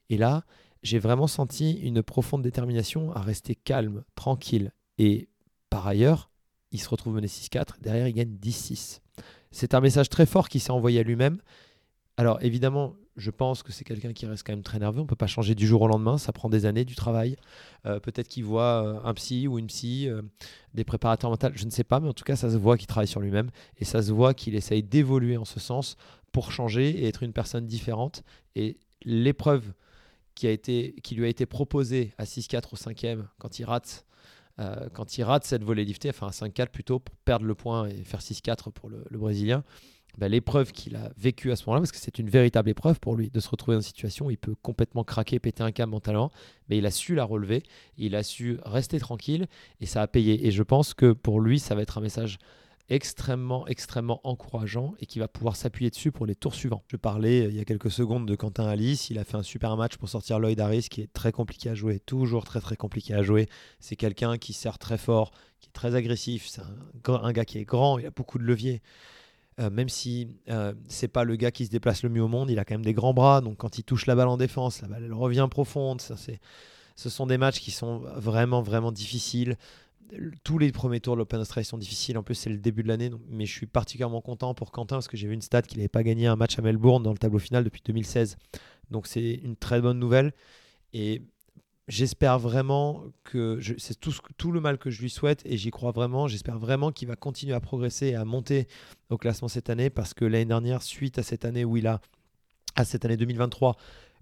Et 0.10 0.18
là, 0.18 0.44
j'ai 0.84 1.00
vraiment 1.00 1.28
senti 1.28 1.74
une 1.80 2.04
profonde 2.04 2.44
détermination 2.44 3.12
à 3.14 3.22
rester 3.22 3.56
calme, 3.56 4.04
tranquille. 4.16 4.72
Et 4.98 5.30
par 5.70 5.88
ailleurs, 5.88 6.30
il 6.72 6.80
se 6.80 6.90
retrouve 6.90 7.16
mené 7.16 7.28
6-4, 7.28 7.82
derrière 7.82 8.08
il 8.08 8.14
gagne 8.14 8.36
10-6. 8.36 9.00
C'est 9.52 9.74
un 9.74 9.82
message 9.82 10.10
très 10.10 10.26
fort 10.26 10.50
qu'il 10.50 10.62
s'est 10.62 10.72
envoyé 10.72 11.00
à 11.00 11.04
lui-même. 11.04 11.40
Alors 12.24 12.38
évidemment, 12.42 12.96
je 13.18 13.32
pense 13.32 13.64
que 13.64 13.74
c'est 13.74 13.84
quelqu'un 13.84 14.14
qui 14.14 14.26
reste 14.26 14.48
quand 14.48 14.54
même 14.54 14.64
très 14.64 14.80
nerveux. 14.80 15.02
On 15.02 15.06
peut 15.06 15.14
pas 15.14 15.28
changer 15.28 15.56
du 15.56 15.68
jour 15.68 15.82
au 15.82 15.90
lendemain. 15.90 16.18
Ça 16.18 16.32
prend 16.32 16.48
des 16.48 16.66
années, 16.66 16.86
du 16.86 16.96
travail. 16.96 17.36
Euh, 17.86 18.00
peut-être 18.00 18.30
qu'il 18.30 18.46
voit 18.46 18.82
euh, 18.82 19.00
un 19.04 19.14
psy 19.14 19.46
ou 19.46 19.60
une 19.60 19.68
psy, 19.68 20.08
euh, 20.08 20.22
des 20.74 20.86
préparateurs 20.86 21.30
mentaux. 21.30 21.50
Je 21.54 21.66
ne 21.66 21.70
sais 21.70 21.84
pas, 21.84 22.00
mais 22.00 22.08
en 22.08 22.14
tout 22.14 22.24
cas, 22.24 22.38
ça 22.38 22.50
se 22.50 22.56
voit 22.56 22.78
qu'il 22.78 22.88
travaille 22.88 23.10
sur 23.10 23.20
lui-même 23.20 23.52
et 23.78 23.84
ça 23.84 24.02
se 24.02 24.14
voit 24.14 24.34
qu'il 24.34 24.56
essaye 24.56 24.84
d'évoluer 24.84 25.36
en 25.36 25.44
ce 25.44 25.60
sens 25.60 25.98
pour 26.32 26.54
changer 26.54 26.92
et 26.92 27.10
être 27.10 27.24
une 27.24 27.34
personne 27.34 27.68
différente. 27.68 28.24
Et 28.56 28.78
l'épreuve 29.04 29.74
qui, 30.34 30.48
a 30.48 30.52
été, 30.52 30.96
qui 31.04 31.16
lui 31.16 31.26
a 31.26 31.28
été 31.28 31.46
proposée 31.46 32.14
à 32.18 32.24
6-4 32.24 32.70
au 32.72 32.78
5e, 32.78 33.26
quand 33.38 33.60
il 33.60 33.66
rate. 33.66 34.06
quand 34.94 35.18
il 35.18 35.24
rate 35.24 35.44
cette 35.44 35.66
volée 35.66 35.84
liftée, 35.84 36.10
enfin 36.10 36.30
5-4 36.30 36.70
plutôt, 36.70 37.00
pour 37.00 37.18
perdre 37.18 37.44
le 37.44 37.54
point 37.54 37.90
et 37.90 38.06
faire 38.06 38.22
6-4 38.22 38.72
pour 38.72 38.90
le 38.90 39.18
Brésilien, 39.18 39.66
bah, 40.18 40.28
l'épreuve 40.28 40.72
qu'il 40.72 40.96
a 40.96 41.12
vécue 41.18 41.52
à 41.52 41.56
ce 41.56 41.64
moment-là, 41.66 41.82
parce 41.82 41.92
que 41.92 41.98
c'est 41.98 42.20
une 42.20 42.30
véritable 42.30 42.70
épreuve 42.70 43.00
pour 43.00 43.16
lui 43.16 43.30
de 43.30 43.40
se 43.40 43.50
retrouver 43.50 43.76
dans 43.76 43.82
une 43.82 43.86
situation 43.86 44.28
où 44.28 44.32
il 44.32 44.38
peut 44.38 44.56
complètement 44.62 45.04
craquer, 45.04 45.40
péter 45.40 45.64
un 45.64 45.72
câble 45.72 45.92
mentalement, 45.92 46.32
mais 46.70 46.78
il 46.78 46.86
a 46.86 46.92
su 46.92 47.16
la 47.16 47.24
relever, 47.24 47.64
il 47.98 48.16
a 48.16 48.24
su 48.24 48.58
rester 48.64 49.00
tranquille 49.00 49.48
et 49.82 49.86
ça 49.86 50.02
a 50.02 50.08
payé. 50.08 50.46
Et 50.46 50.52
je 50.52 50.64
pense 50.64 50.94
que 50.94 51.14
pour 51.14 51.40
lui, 51.40 51.60
ça 51.60 51.76
va 51.76 51.82
être 51.82 51.98
un 51.98 52.02
message 52.02 52.38
extrêmement, 52.90 53.66
extrêmement 53.68 54.20
encourageant 54.24 54.94
et 55.00 55.06
qui 55.06 55.20
va 55.20 55.28
pouvoir 55.28 55.56
s'appuyer 55.56 55.90
dessus 55.90 56.12
pour 56.12 56.26
les 56.26 56.36
tours 56.36 56.54
suivants. 56.54 56.84
Je 56.88 56.98
parlais 56.98 57.46
euh, 57.46 57.50
il 57.50 57.56
y 57.56 57.60
a 57.60 57.66
quelques 57.66 57.92
secondes 57.92 58.28
de 58.28 58.36
Quentin 58.36 58.68
Alice, 58.68 59.10
il 59.10 59.20
a 59.20 59.24
fait 59.24 59.38
un 59.38 59.44
super 59.44 59.78
match 59.78 59.98
pour 59.98 60.10
sortir 60.10 60.40
Lloyd 60.40 60.60
Harris 60.60 60.88
qui 60.90 61.02
est 61.02 61.12
très 61.12 61.32
compliqué 61.32 61.70
à 61.70 61.76
jouer, 61.76 62.00
toujours 62.00 62.44
très 62.44 62.60
très 62.60 62.76
compliqué 62.76 63.14
à 63.14 63.24
jouer. 63.24 63.48
C'est 63.80 63.96
quelqu'un 63.96 64.38
qui 64.38 64.54
sert 64.54 64.78
très 64.78 64.98
fort, 64.98 65.32
qui 65.60 65.70
est 65.70 65.74
très 65.74 65.96
agressif, 65.96 66.48
c'est 66.48 66.62
un, 66.62 67.14
un, 67.14 67.32
gars 67.32 67.46
qui 67.46 67.58
est 67.58 67.66
grand, 67.66 68.00
il 68.00 68.06
a 68.06 68.12
beaucoup 68.12 68.38
de 68.38 68.44
leviers. 68.44 68.82
Euh, 69.60 69.70
même 69.70 69.90
si 69.90 70.40
euh, 70.50 70.74
c'est 70.88 71.08
pas 71.08 71.24
le 71.24 71.36
gars 71.36 71.52
qui 71.52 71.66
se 71.66 71.72
déplace 71.72 72.04
le 72.04 72.10
mieux 72.10 72.24
au 72.24 72.28
monde, 72.28 72.50
il 72.50 72.60
a 72.60 72.66
quand 72.66 72.74
même 72.74 72.86
des 72.86 72.94
grands 72.94 73.14
bras. 73.14 73.42
Donc 73.42 73.58
quand 73.58 73.78
il 73.78 73.84
touche 73.84 74.06
la 74.06 74.16
balle 74.16 74.28
en 74.28 74.38
défense, 74.38 74.82
la 74.82 74.88
balle 74.88 75.04
elle 75.06 75.14
revient 75.14 75.48
profonde. 75.50 76.02
Ça, 76.02 76.16
ce 76.96 77.10
sont 77.10 77.28
des 77.28 77.38
matchs 77.38 77.60
qui 77.60 77.72
sont 77.72 78.00
vraiment 78.16 78.62
vraiment 78.62 78.92
difficiles. 78.92 79.58
Tous 80.44 80.60
les 80.60 80.72
premiers 80.72 81.00
tours 81.00 81.16
de 81.16 81.20
l'Open 81.20 81.40
Australia 81.40 81.68
sont 81.68 81.78
difficiles. 81.78 82.18
En 82.18 82.24
plus, 82.24 82.36
c'est 82.36 82.50
le 82.50 82.58
début 82.58 82.84
de 82.84 82.88
l'année, 82.88 83.10
mais 83.30 83.46
je 83.46 83.54
suis 83.54 83.66
particulièrement 83.66 84.22
content 84.22 84.54
pour 84.54 84.72
Quentin 84.72 84.98
parce 84.98 85.08
que 85.08 85.18
j'ai 85.18 85.28
vu 85.28 85.34
une 85.34 85.42
stat 85.42 85.64
qu'il 85.64 85.78
n'avait 85.78 85.88
pas 85.88 86.04
gagné 86.04 86.28
un 86.28 86.36
match 86.36 86.60
à 86.60 86.62
Melbourne 86.62 87.02
dans 87.02 87.12
le 87.12 87.18
tableau 87.18 87.40
final 87.40 87.64
depuis 87.64 87.82
2016. 87.86 88.38
Donc 88.92 89.08
c'est 89.08 89.34
une 89.44 89.56
très 89.56 89.82
bonne 89.82 89.98
nouvelle. 89.98 90.34
Et 90.94 91.24
j'espère 91.88 92.40
vraiment 92.40 93.04
que 93.24 93.60
c'est 93.78 94.00
tout, 94.00 94.52
le 94.52 94.62
mal 94.62 94.78
que 94.78 94.90
je 94.90 95.02
lui 95.02 95.10
souhaite 95.10 95.42
et 95.46 95.58
j'y 95.58 95.72
crois 95.72 95.92
vraiment. 95.92 96.28
J'espère 96.28 96.60
vraiment 96.60 96.92
qu'il 96.92 97.08
va 97.08 97.16
continuer 97.16 97.54
à 97.54 97.60
progresser 97.60 98.08
et 98.08 98.16
à 98.16 98.26
monter 98.26 98.68
au 99.10 99.18
classement 99.18 99.48
cette 99.48 99.70
année 99.70 99.90
parce 99.90 100.14
que 100.14 100.26
l'année 100.26 100.46
dernière, 100.46 100.82
suite 100.82 101.18
à 101.18 101.24
cette 101.24 101.46
année 101.46 101.66
où 101.66 101.78
il 101.78 101.88
a, 101.88 102.02
à 102.76 102.86
cette 102.86 103.06
année 103.06 103.18
2023, 103.18 103.76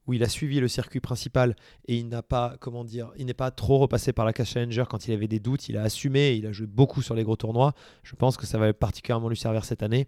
où 0.08 0.14
il 0.14 0.24
a 0.24 0.30
suivi 0.30 0.60
le 0.60 0.68
circuit 0.68 1.00
principal 1.00 1.56
et 1.88 1.98
il 1.98 2.08
n'a 2.08 2.24
pas, 2.24 2.56
comment 2.60 2.84
dire, 2.84 3.12
il 3.18 3.26
n'est 3.28 3.34
pas 3.34 3.52
trop 3.52 3.78
repassé 3.78 4.14
par 4.14 4.26
la 4.26 4.34
Cash 4.34 4.54
Challenger 4.54 4.86
quand 4.90 5.08
il 5.08 5.14
avait 5.14 5.28
des 5.28 5.40
doutes. 5.40 5.70
Il 5.70 5.78
a 5.78 5.84
assumé, 5.84 6.34
il 6.34 6.48
a 6.48 6.52
joué 6.52 6.68
beaucoup 6.68 7.02
sur 7.02 7.14
les 7.14 7.24
gros 7.24 7.36
tournois. 7.36 7.74
Je 8.04 8.16
pense 8.16 8.38
que 8.38 8.48
ça 8.48 8.58
va 8.58 8.74
particulièrement 8.74 9.30
lui 9.30 9.38
servir 9.38 9.64
cette 9.64 9.84
année. 9.84 10.08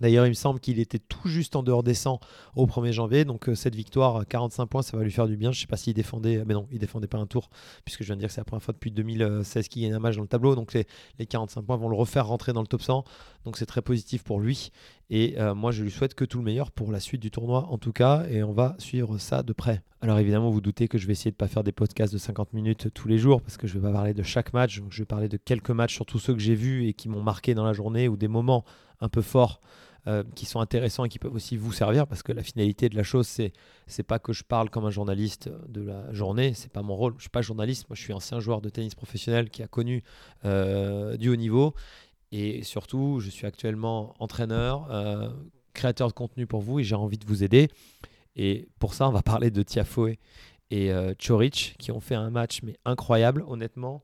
D'ailleurs, 0.00 0.26
il 0.26 0.30
me 0.30 0.34
semble 0.34 0.58
qu'il 0.58 0.78
était 0.78 0.98
tout 0.98 1.28
juste 1.28 1.54
en 1.54 1.62
dehors 1.62 1.82
des 1.82 1.94
100 1.94 2.18
au 2.56 2.66
1er 2.66 2.92
janvier. 2.92 3.24
Donc, 3.24 3.48
euh, 3.48 3.54
cette 3.54 3.74
victoire, 3.74 4.26
45 4.26 4.66
points, 4.66 4.82
ça 4.82 4.96
va 4.96 5.04
lui 5.04 5.10
faire 5.10 5.26
du 5.26 5.36
bien. 5.36 5.52
Je 5.52 5.58
ne 5.58 5.60
sais 5.60 5.66
pas 5.66 5.76
s'il 5.76 5.92
défendait. 5.92 6.42
Mais 6.46 6.54
non, 6.54 6.66
il 6.72 6.78
défendait 6.78 7.06
pas 7.06 7.18
un 7.18 7.26
tour, 7.26 7.50
puisque 7.84 8.02
je 8.02 8.06
viens 8.06 8.16
de 8.16 8.20
dire 8.20 8.28
que 8.28 8.34
c'est 8.34 8.40
la 8.40 8.46
première 8.46 8.62
fois 8.62 8.72
depuis 8.72 8.90
2016 8.90 9.68
qu'il 9.68 9.82
gagne 9.82 9.92
un 9.92 9.98
match 9.98 10.16
dans 10.16 10.22
le 10.22 10.28
tableau. 10.28 10.54
Donc, 10.54 10.72
les, 10.72 10.86
45 11.26 11.62
points 11.62 11.76
vont 11.76 11.88
le 11.88 11.96
refaire 11.96 12.26
rentrer 12.26 12.52
dans 12.52 12.62
le 12.62 12.66
top 12.66 12.82
100. 12.82 13.04
Donc, 13.44 13.58
c'est 13.58 13.66
très 13.66 13.82
positif 13.82 14.24
pour 14.24 14.40
lui. 14.40 14.70
Et 15.10 15.38
euh, 15.38 15.54
moi, 15.54 15.72
je 15.72 15.82
lui 15.82 15.90
souhaite 15.90 16.14
que 16.14 16.24
tout 16.24 16.38
le 16.38 16.44
meilleur 16.44 16.70
pour 16.70 16.90
la 16.90 16.98
suite 16.98 17.20
du 17.20 17.30
tournoi, 17.30 17.66
en 17.68 17.76
tout 17.76 17.92
cas. 17.92 18.24
Et 18.30 18.42
on 18.42 18.52
va 18.52 18.74
suivre 18.78 19.18
ça 19.18 19.42
de 19.42 19.52
près. 19.52 19.82
Alors, 20.00 20.18
évidemment, 20.18 20.50
vous 20.50 20.62
doutez 20.62 20.88
que 20.88 20.96
je 20.96 21.06
vais 21.06 21.12
essayer 21.12 21.30
de 21.30 21.36
ne 21.36 21.38
pas 21.38 21.48
faire 21.48 21.62
des 21.62 21.70
podcasts 21.70 22.12
de 22.12 22.18
50 22.18 22.54
minutes 22.54 22.88
tous 22.94 23.08
les 23.08 23.18
jours, 23.18 23.42
parce 23.42 23.58
que 23.58 23.66
je 23.66 23.76
ne 23.76 23.80
vais 23.82 23.88
pas 23.88 23.92
parler 23.92 24.14
de 24.14 24.22
chaque 24.22 24.54
match. 24.54 24.80
Je 24.88 25.02
vais 25.02 25.06
parler 25.06 25.28
de 25.28 25.36
quelques 25.36 25.70
matchs, 25.70 25.94
surtout 25.94 26.18
ceux 26.18 26.32
que 26.32 26.40
j'ai 26.40 26.54
vus 26.54 26.88
et 26.88 26.94
qui 26.94 27.10
m'ont 27.10 27.22
marqué 27.22 27.54
dans 27.54 27.64
la 27.64 27.74
journée, 27.74 28.08
ou 28.08 28.16
des 28.16 28.26
moments 28.26 28.64
un 29.02 29.08
peu 29.08 29.20
forts 29.20 29.60
euh, 30.08 30.24
qui 30.34 30.46
sont 30.46 30.60
intéressants 30.60 31.04
et 31.04 31.08
qui 31.08 31.18
peuvent 31.18 31.34
aussi 31.34 31.56
vous 31.56 31.72
servir 31.72 32.06
parce 32.06 32.22
que 32.22 32.32
la 32.32 32.42
finalité 32.42 32.88
de 32.88 32.96
la 32.96 33.02
chose, 33.02 33.26
c'est 33.26 33.52
c'est 33.86 34.02
pas 34.02 34.18
que 34.18 34.32
je 34.32 34.42
parle 34.42 34.70
comme 34.70 34.84
un 34.84 34.90
journaliste 34.90 35.50
de 35.68 35.82
la 35.82 36.12
journée, 36.12 36.54
c'est 36.54 36.72
pas 36.72 36.82
mon 36.82 36.96
rôle. 36.96 37.14
Je 37.18 37.22
suis 37.22 37.30
pas 37.30 37.42
journaliste, 37.42 37.88
moi 37.88 37.94
je 37.94 38.02
suis 38.02 38.12
ancien 38.12 38.40
joueur 38.40 38.60
de 38.60 38.68
tennis 38.68 38.94
professionnel 38.94 39.50
qui 39.50 39.62
a 39.62 39.68
connu 39.68 40.02
euh, 40.44 41.16
du 41.16 41.28
haut 41.28 41.36
niveau 41.36 41.74
et 42.32 42.62
surtout 42.64 43.20
je 43.20 43.30
suis 43.30 43.46
actuellement 43.46 44.14
entraîneur, 44.18 44.88
euh, 44.90 45.28
créateur 45.74 46.08
de 46.08 46.14
contenu 46.14 46.46
pour 46.46 46.62
vous 46.62 46.80
et 46.80 46.84
j'ai 46.84 46.96
envie 46.96 47.18
de 47.18 47.26
vous 47.26 47.44
aider. 47.44 47.68
Et 48.34 48.68
pour 48.78 48.94
ça, 48.94 49.08
on 49.08 49.12
va 49.12 49.22
parler 49.22 49.50
de 49.50 49.62
Tiafoe 49.62 50.16
et 50.70 50.90
Chorich 51.20 51.76
qui 51.78 51.92
ont 51.92 52.00
fait 52.00 52.14
un 52.14 52.30
match 52.30 52.62
mais 52.62 52.76
incroyable, 52.84 53.44
honnêtement. 53.46 54.02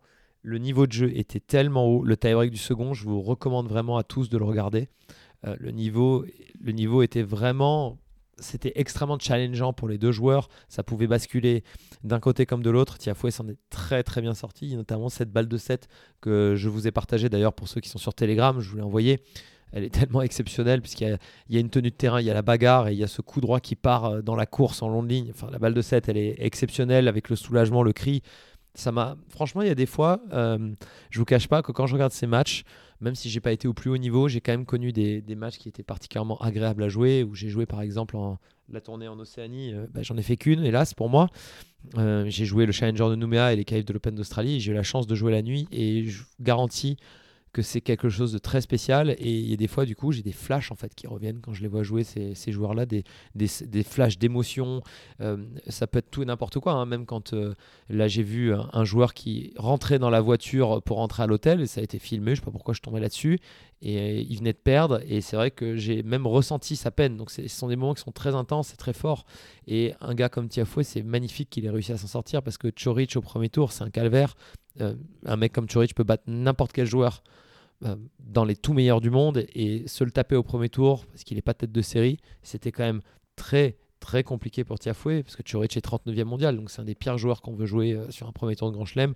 Le 0.49 0.57
niveau 0.57 0.87
de 0.87 0.93
jeu 0.93 1.11
était 1.15 1.41
tellement 1.41 1.85
haut. 1.85 2.03
Le 2.03 2.17
tie-break 2.17 2.51
du 2.51 2.57
second, 2.57 2.95
je 2.95 3.05
vous 3.05 3.21
recommande 3.21 3.69
vraiment 3.69 3.99
à 3.99 4.03
tous 4.03 4.31
de 4.31 4.39
le 4.39 4.47
regarder. 4.47 4.89
Euh, 5.47 5.55
le, 5.61 5.73
niveau, 5.73 6.25
était 7.03 7.23
vraiment 7.23 7.99
c'était 8.39 8.73
extrêmement 8.77 9.19
challengeant 9.19 9.75
pour 9.75 9.89
les 9.89 9.99
deux 9.99 10.11
joueurs. 10.11 10.49
Ça 10.71 10.83
pouvait 10.83 11.07
basculer 11.07 11.65
d'un 12.03 12.19
côté 12.19 12.47
comme 12.47 12.63
de 12.63 12.71
l'autre. 12.71 12.97
Tiafoué 12.97 13.31
s'en 13.31 13.47
est 13.49 13.59
très 13.69 14.03
très 14.03 14.23
bien 14.23 14.33
sorti, 14.33 14.75
notamment 14.75 15.11
cette 15.11 15.31
balle 15.31 15.49
de 15.49 15.57
7 15.59 15.87
que 16.23 16.55
je 16.57 16.71
vous 16.71 16.89
ai 16.89 16.93
partagée 16.93 17.29
d'ailleurs 17.29 17.53
pour 17.53 17.69
ceux 17.69 17.83
qui 17.83 17.91
sont 17.91 17.99
sur 17.99 18.15
Telegram. 18.15 18.59
Je 18.59 18.71
vous 18.71 18.77
l'ai 18.77 18.83
envoyé. 18.83 19.21
Elle 19.73 19.85
est 19.85 19.91
tellement 19.95 20.23
exceptionnelle 20.23 20.81
puisqu'il 20.81 21.19
y, 21.51 21.57
a 21.59 21.61
une 21.61 21.69
tenue 21.69 21.91
de 21.91 21.97
terrain, 21.97 22.23
il 22.23 22.27
y 22.27 22.31
a 22.31 22.35
la 22.35 22.41
bagarre 22.41 22.89
et 22.89 22.95
il 22.95 22.99
y 22.99 23.05
a 23.05 23.09
ce 23.09 23.21
coup 23.21 23.43
droit 23.43 23.61
qui 23.61 23.77
part 23.77 24.07
euh, 24.07 24.23
dans 24.23 24.35
la 24.35 24.47
course 24.47 24.81
en 24.81 24.89
longue 24.89 25.11
ligne. 25.11 25.31
Enfin, 25.31 25.51
la 25.53 25.59
balle 25.59 25.75
de 25.75 25.83
7, 25.83 26.09
elle 26.09 26.17
est 26.17 26.37
exceptionnelle 26.39 27.07
avec 27.07 27.29
le 27.29 27.37
soulagement, 27.37 27.83
le 27.83 27.93
cri. 27.93 28.23
Franchement, 29.29 29.63
il 29.63 29.69
y 29.69 29.71
a 29.71 29.75
des 29.75 29.87
fois, 29.87 30.21
euh, 30.33 30.73
je 31.11 31.19
vous 31.19 31.25
cache 31.25 31.49
pas 31.49 31.63
que 31.63 31.73
quand 31.73 31.87
je 31.87 31.95
regarde 31.95 32.13
ces 32.13 32.27
matchs, 32.27 32.65
même 33.01 33.15
si 33.15 33.31
j'ai 33.31 33.41
pas 33.41 33.53
été 33.53 33.69
au 33.69 33.75
plus 33.75 33.91
haut 33.91 33.97
niveau, 33.97 34.29
j'ai 34.29 34.41
quand 34.41 34.53
même 34.53 34.67
connu 34.67 34.93
des, 34.93 35.23
matchs 35.37 35.59
qui 35.59 35.69
étaient 35.69 35.83
particulièrement 35.83 36.39
agréables 36.39 36.83
à 36.83 36.89
jouer, 36.89 37.23
où 37.23 37.35
j'ai 37.35 37.49
joué 37.49 37.67
par 37.67 37.81
exemple 37.81 38.17
en, 38.17 38.39
la 38.71 38.81
tournée 38.81 39.09
en 39.09 39.19
Océanie, 39.19 39.73
euh, 39.73 39.87
bah, 39.93 40.03
j'en 40.03 40.17
ai 40.17 40.23
fait 40.23 40.37
qu'une, 40.37 40.65
hélas 40.65 40.95
pour 40.95 41.09
moi. 41.09 41.29
Euh, 41.97 42.25
j'ai 42.29 42.45
joué 42.45 42.67
le 42.67 42.73
Challenger 42.73 43.09
de 43.09 43.15
Nouméa 43.15 43.53
et 43.53 43.57
les 43.57 43.65
Caves 43.65 43.85
de 43.85 43.93
l'Open 43.93 44.15
d'Australie, 44.15 44.61
j'ai 44.61 44.73
eu 44.73 44.75
la 44.75 44.83
chance 44.83 45.07
de 45.07 45.15
jouer 45.15 45.33
la 45.33 45.43
nuit, 45.43 45.69
et 45.73 46.05
je 46.05 46.25
garantis 46.41 46.97
que 47.53 47.63
c'est 47.63 47.81
quelque 47.81 48.09
chose 48.09 48.33
de 48.33 48.39
très 48.39 48.61
spécial. 48.61 49.11
Et 49.19 49.31
il 49.31 49.51
y 49.51 49.53
a 49.53 49.57
des 49.57 49.69
fois, 49.69 49.85
du 49.85 49.97
coup, 49.97 50.13
j'ai 50.13 50.23
des 50.23 50.33
flashs 50.33 50.71
en 50.71 50.75
fait 50.75 50.95
qui 50.95 51.07
reviennent 51.07 51.41
quand 51.41 51.53
je 51.53 51.63
les 51.63 51.69
vois 51.69 51.83
jouer 51.83 52.05
ces, 52.05 52.35
joueurs-là, 52.53 52.87
des, 52.87 53.05
des, 53.35 53.49
des, 53.67 53.83
flashs 53.83 54.19
d'émotion. 54.19 54.83
Euh, 55.21 55.37
ça 55.69 55.87
peut 55.87 55.99
être 55.99 56.11
tout 56.11 56.23
et 56.23 56.27
n'importe 56.27 56.59
quoi. 56.59 56.73
Hein. 56.73 56.87
Même 56.87 57.07
quand 57.07 57.33
euh, 57.33 57.55
là, 57.89 58.09
j'ai 58.09 58.23
vu 58.23 58.53
un, 58.55 58.85
joueur 58.85 59.15
qui 59.15 59.53
rentrait 59.57 59.99
dans 59.99 60.11
la 60.11 60.21
voiture 60.21 60.83
pour 60.83 60.99
rentrer 60.99 61.23
à 61.23 61.27
l'hôtel, 61.27 61.61
et 61.61 61.67
ça 61.67 61.81
a 61.81 61.85
été 61.85 61.99
filmé. 61.99 62.35
Je 62.35 62.41
sais 62.41 62.45
pas 62.45 62.51
pourquoi 62.51 62.75
je 62.75 62.81
tombais 62.81 63.01
là-dessus. 63.01 63.39
Et 63.81 63.99
euh, 63.99 64.25
il 64.29 64.39
venait 64.39 64.53
de 64.53 64.59
perdre. 64.59 65.01
Et 65.07 65.21
c'est 65.21 65.37
vrai 65.37 65.51
que 65.51 65.77
j'ai 65.77 66.03
même 66.03 66.27
ressenti 66.27 66.77
sa 66.77 66.91
peine. 66.91 67.17
Donc, 67.17 67.31
ce 67.31 67.47
sont 67.49 67.69
des 67.69 67.77
moments 67.77 67.95
qui 67.95 68.03
sont 68.03 68.13
très 68.13 68.35
intenses 68.35 68.73
et 68.75 68.77
très 68.77 68.93
forts. 68.93 69.25
Et 69.67 69.95
un 70.01 70.15
gars 70.15 70.29
comme 70.29 70.49
Tiafoué, 70.49 70.85
c'est 70.85 71.03
magnifique 71.03 71.51
qu'il 71.51 71.65
ait 71.67 71.71
réussi 71.71 71.93
à 71.93 71.97
s'en 71.97 72.09
sortir 72.09 72.43
parce 72.43 72.59
que 72.59 72.69
Chorich 72.69 73.17
au 73.17 73.21
premier 73.21 73.49
tour, 73.49 73.73
c'est 73.73 73.85
un 73.85 73.91
calvaire. 73.91 74.35
Euh, 74.81 74.95
un 75.27 75.37
mec 75.37 75.53
comme 75.53 75.67
Chorich 75.67 75.95
peut 75.95 76.05
battre 76.05 76.25
n'importe 76.27 76.73
quel 76.73 76.87
joueur 76.87 77.23
euh, 77.85 77.97
dans 78.21 78.45
les 78.45 78.57
tout 78.57 78.73
meilleurs 78.73 79.01
du 79.01 79.11
monde 79.11 79.45
et 79.55 79.87
se 79.87 80.05
le 80.05 80.11
taper 80.11 80.37
au 80.37 80.43
premier 80.43 80.69
tour 80.69 81.05
parce 81.07 81.25
qu'il 81.25 81.37
n'est 81.37 81.43
pas 81.43 81.55
tête 81.55 81.73
de 81.73 81.83
série, 81.83 82.19
c'était 82.43 82.73
quand 82.73 82.85
même 82.85 83.03
très 83.37 83.77
très 84.01 84.23
compliqué 84.23 84.65
pour 84.65 84.79
Tiafoué 84.79 85.23
parce 85.23 85.37
que 85.37 85.43
Chorich 85.43 85.77
est 85.77 85.85
39e 85.85 86.25
mondial 86.25 86.57
donc 86.57 86.71
c'est 86.71 86.81
un 86.81 86.85
des 86.85 86.95
pires 86.95 87.19
joueurs 87.19 87.43
qu'on 87.43 87.55
veut 87.55 87.67
jouer 87.67 87.93
euh, 87.93 88.11
sur 88.11 88.29
un 88.29 88.33
premier 88.33 88.57
tour 88.57 88.71
de 88.71 88.75
Grand 88.75 88.85
Chelem 88.85 89.15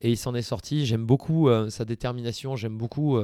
et 0.00 0.10
il 0.10 0.16
s'en 0.16 0.34
est 0.34 0.42
sorti. 0.42 0.86
J'aime 0.86 1.04
beaucoup 1.04 1.48
sa 1.70 1.84
détermination, 1.84 2.56
j'aime 2.56 2.76
beaucoup 2.76 3.18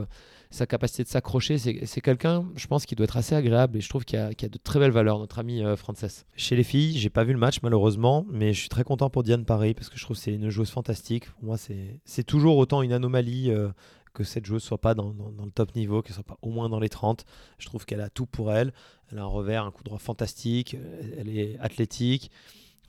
sa 0.54 0.66
capacité 0.66 1.02
de 1.02 1.08
s'accrocher. 1.08 1.58
C'est 1.58 2.00
quelqu'un, 2.00 2.46
je 2.54 2.66
pense, 2.66 2.86
qui 2.86 2.94
doit 2.94 3.04
être 3.04 3.16
assez 3.16 3.34
agréable 3.34 3.76
et 3.76 3.80
je 3.80 3.88
trouve 3.88 4.04
qu'il 4.04 4.18
a, 4.18 4.26
a, 4.26 4.48
de 4.48 4.58
très 4.62 4.78
belles 4.78 4.92
valeurs, 4.92 5.18
notre 5.18 5.38
ami 5.38 5.62
euh, 5.62 5.76
Frances. 5.76 6.24
Chez 6.36 6.56
les 6.56 6.62
filles, 6.62 6.96
j'ai 6.96 7.10
pas 7.10 7.24
vu 7.24 7.32
le 7.32 7.38
match 7.38 7.58
malheureusement, 7.62 8.24
mais 8.30 8.52
je 8.52 8.60
suis 8.60 8.68
très 8.68 8.84
content 8.84 9.10
pour 9.10 9.24
Diane 9.24 9.44
Paris 9.44 9.74
parce 9.74 9.88
que 9.88 9.98
je 9.98 10.04
trouve 10.04 10.16
que 10.16 10.22
c'est 10.22 10.34
une 10.34 10.48
joueuse 10.50 10.70
fantastique. 10.70 11.30
Pour 11.32 11.44
moi, 11.44 11.56
c'est 11.58 12.24
toujours 12.24 12.56
autant 12.56 12.82
une 12.82 12.92
anomalie. 12.92 13.50
Euh, 13.50 13.68
que 14.12 14.22
cette 14.22 14.46
joueuse 14.46 14.62
soit 14.62 14.80
pas 14.80 14.94
dans, 14.94 15.08
le 15.08 15.50
top 15.50 15.74
niveau, 15.74 16.00
qu'elle 16.00 16.14
soit 16.14 16.22
pas 16.22 16.38
au 16.40 16.50
moins 16.50 16.68
dans 16.68 16.78
les 16.78 16.88
30. 16.88 17.24
Je 17.58 17.66
trouve 17.66 17.84
qu'elle 17.84 18.00
a 18.00 18.08
tout 18.08 18.26
pour 18.26 18.52
elle. 18.52 18.72
Elle 19.10 19.18
a 19.18 19.22
un 19.22 19.26
revers, 19.26 19.64
un 19.64 19.72
coup 19.72 19.82
droit 19.82 19.98
fantastique. 19.98 20.76
Elle 21.18 21.36
est 21.36 21.58
athlétique. 21.58 22.30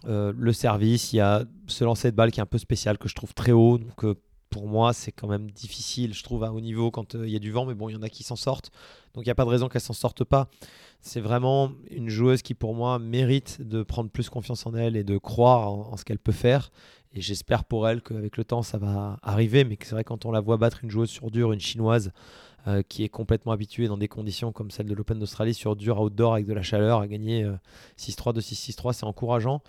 Euh, 0.07 0.33
le 0.35 0.53
service, 0.53 1.13
il 1.13 1.17
y 1.17 1.19
a 1.19 1.45
ce 1.67 1.83
lancer 1.83 2.11
de 2.11 2.15
balle 2.15 2.31
qui 2.31 2.39
est 2.39 2.43
un 2.43 2.47
peu 2.47 2.57
spécial 2.57 2.97
que 2.97 3.07
je 3.07 3.15
trouve 3.15 3.33
très 3.33 3.51
haut. 3.51 3.77
Donc 3.77 4.05
pour 4.55 4.67
moi, 4.67 4.93
c'est 4.93 5.11
quand 5.11 5.27
même 5.27 5.51
difficile, 5.51 6.13
je 6.13 6.23
trouve, 6.23 6.45
à 6.45 6.53
haut 6.53 6.61
niveau 6.61 6.89
quand 6.89 7.15
euh, 7.15 7.27
il 7.27 7.33
y 7.33 7.35
a 7.35 7.39
du 7.39 7.51
vent. 7.51 7.65
Mais 7.65 7.73
bon, 7.73 7.89
il 7.89 7.93
y 7.93 7.95
en 7.97 8.01
a 8.01 8.09
qui 8.09 8.23
s'en 8.23 8.37
sortent. 8.37 8.71
Donc 9.13 9.25
il 9.25 9.27
n'y 9.27 9.31
a 9.31 9.35
pas 9.35 9.43
de 9.43 9.49
raison 9.49 9.67
qu'elle 9.67 9.81
s'en 9.81 9.93
sorte 9.93 10.23
pas. 10.23 10.47
C'est 11.01 11.19
vraiment 11.19 11.71
une 11.91 12.07
joueuse 12.07 12.41
qui, 12.41 12.53
pour 12.53 12.73
moi, 12.73 12.97
mérite 12.97 13.61
de 13.61 13.83
prendre 13.83 14.09
plus 14.09 14.29
confiance 14.29 14.65
en 14.65 14.73
elle 14.73 14.95
et 14.95 15.03
de 15.03 15.17
croire 15.17 15.71
en, 15.71 15.97
ce 15.97 16.05
qu'elle 16.05 16.19
peut 16.19 16.31
faire. 16.31 16.71
Et 17.13 17.19
j'espère 17.21 17.65
pour 17.65 17.87
elle 17.87 18.01
qu'avec 18.01 18.37
le 18.37 18.45
temps, 18.45 18.61
ça 18.61 18.77
va 18.77 19.19
arriver. 19.23 19.65
Mais 19.65 19.77
c'est 19.81 19.91
vrai, 19.91 20.03
quand 20.03 20.25
on 20.25 20.31
la 20.31 20.39
voit 20.39 20.55
battre 20.55 20.83
une 20.83 20.89
joueuse 20.89 21.09
sur 21.09 21.31
dur, 21.31 21.51
une 21.51 21.59
chinoise, 21.59 22.11
euh, 22.67 22.81
qui 22.87 23.03
est 23.03 23.09
complètement 23.09 23.51
habituée 23.51 23.87
dans 23.87 23.97
des 23.97 24.07
conditions 24.07 24.51
comme 24.51 24.71
celle 24.71 24.87
de 24.87 24.93
l'Open 24.93 25.19
d'Australie, 25.19 25.53
sur 25.53 25.75
dur, 25.75 25.99
outdoor, 25.99 26.33
avec 26.33 26.45
de 26.45 26.53
la 26.53 26.63
chaleur, 26.63 26.99
à 26.99 27.07
gagner 27.07 27.47
6-3 27.97 28.33
de 28.33 28.41
6-6-3, 28.41 28.93
c'est 28.93 29.05
encourageant. 29.05 29.61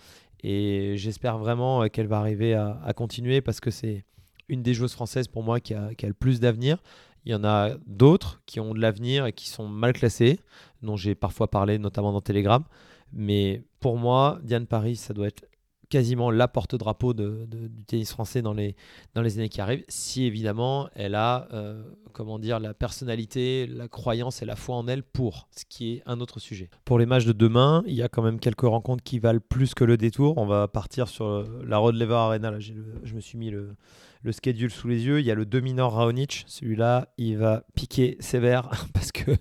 Et 0.43 0.93
j'espère 0.97 1.37
vraiment 1.37 1.83
euh, 1.83 1.87
qu'elle 1.87 2.07
va 2.07 2.19
arriver 2.19 2.53
à 2.53 2.93
continuer 2.95 3.41
parce 3.41 3.59
que 3.59 3.71
c'est 3.71 4.05
une 4.49 4.61
des 4.61 4.73
joueuses 4.73 4.93
françaises 4.93 5.27
pour 5.27 5.43
moi 5.43 5.59
qui 5.59 5.73
a, 5.73 5.89
le 6.01 6.13
plus 6.13 6.39
d'avenir. 6.39 6.77
Il 7.25 7.31
y 7.31 7.35
en 7.35 7.43
a 7.43 7.71
d'autres 7.85 8.41
qui 8.45 8.59
ont 8.59 8.73
de 8.73 8.79
l'avenir 8.79 9.25
et 9.25 9.33
qui 9.33 9.49
sont 9.49 9.67
mal 9.67 9.93
classées, 9.93 10.39
dont 10.81 10.95
j'ai 10.95 11.15
parfois 11.15 11.49
parlé, 11.49 11.77
notamment 11.77 12.13
dans 12.13 12.21
Telegram. 12.21 12.63
Mais 13.11 13.63
pour 13.79 13.97
moi, 13.97 14.39
Diane 14.43 14.65
Paris, 14.65 14.95
ça 14.95 15.13
doit 15.13 15.27
être 15.27 15.45
quasiment 15.89 16.31
la 16.31 16.47
porte-drapeau 16.47 17.13
du 17.13 17.69
tennis 17.87 18.11
français 18.11 18.41
dans 18.41 18.53
les, 18.53 18.75
dans 19.13 19.21
les 19.21 19.37
années 19.37 19.49
qui 19.49 19.61
arrivent, 19.61 19.85
si 19.87 20.25
évidemment 20.25 20.89
elle 20.95 21.15
a 21.15 21.47
euh, 21.53 21.83
comment 22.13 22.39
dire, 22.39 22.59
la 22.59 22.73
personnalité, 22.73 23.67
la 23.67 23.87
croyance 23.87 24.41
et 24.41 24.45
la 24.45 24.55
foi 24.55 24.75
en 24.75 24.87
elle 24.87 25.03
pour, 25.03 25.47
ce 25.55 25.65
qui 25.69 25.93
est 25.93 26.03
un 26.07 26.19
autre 26.19 26.39
sujet. 26.39 26.69
Pour 26.83 26.97
les 26.97 27.05
matchs 27.05 27.25
de 27.25 27.31
demain, 27.31 27.83
il 27.85 27.93
y 27.93 28.01
a 28.01 28.09
quand 28.09 28.23
même 28.23 28.39
quelques 28.39 28.61
rencontres 28.61 29.03
qui 29.03 29.19
valent 29.19 29.39
plus 29.39 29.75
que 29.75 29.83
le 29.83 29.97
détour. 29.97 30.37
On 30.37 30.47
va 30.47 30.67
partir 30.67 31.07
sur 31.07 31.45
la 31.63 31.77
Rod 31.77 31.95
Lever 31.95 32.15
Arena. 32.15 32.49
Là, 32.49 32.59
je 32.59 32.73
me 33.13 33.19
suis 33.19 33.37
mis 33.37 33.51
le, 33.51 33.75
le 34.23 34.31
schedule 34.31 34.71
sous 34.71 34.87
les 34.87 35.05
yeux. 35.05 35.19
Il 35.19 35.25
y 35.25 35.31
a 35.31 35.35
le 35.35 35.45
Dominor 35.45 35.93
Raonic. 35.93 36.43
Celui-là, 36.47 37.13
il 37.17 37.37
va 37.37 37.63
piquer 37.75 38.17
sévère 38.19 38.69
parce 38.93 39.11
que 39.11 39.31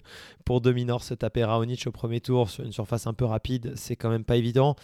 pour 0.44 0.60
Dominor, 0.60 1.02
se 1.02 1.14
taper 1.14 1.44
Raonic 1.44 1.86
au 1.86 1.92
premier 1.92 2.20
tour 2.20 2.50
sur 2.50 2.64
une 2.64 2.72
surface 2.72 3.06
un 3.06 3.14
peu 3.14 3.24
rapide, 3.24 3.72
c'est 3.74 3.96
quand 3.96 4.10
même 4.10 4.24
pas 4.24 4.36
évident. 4.36 4.76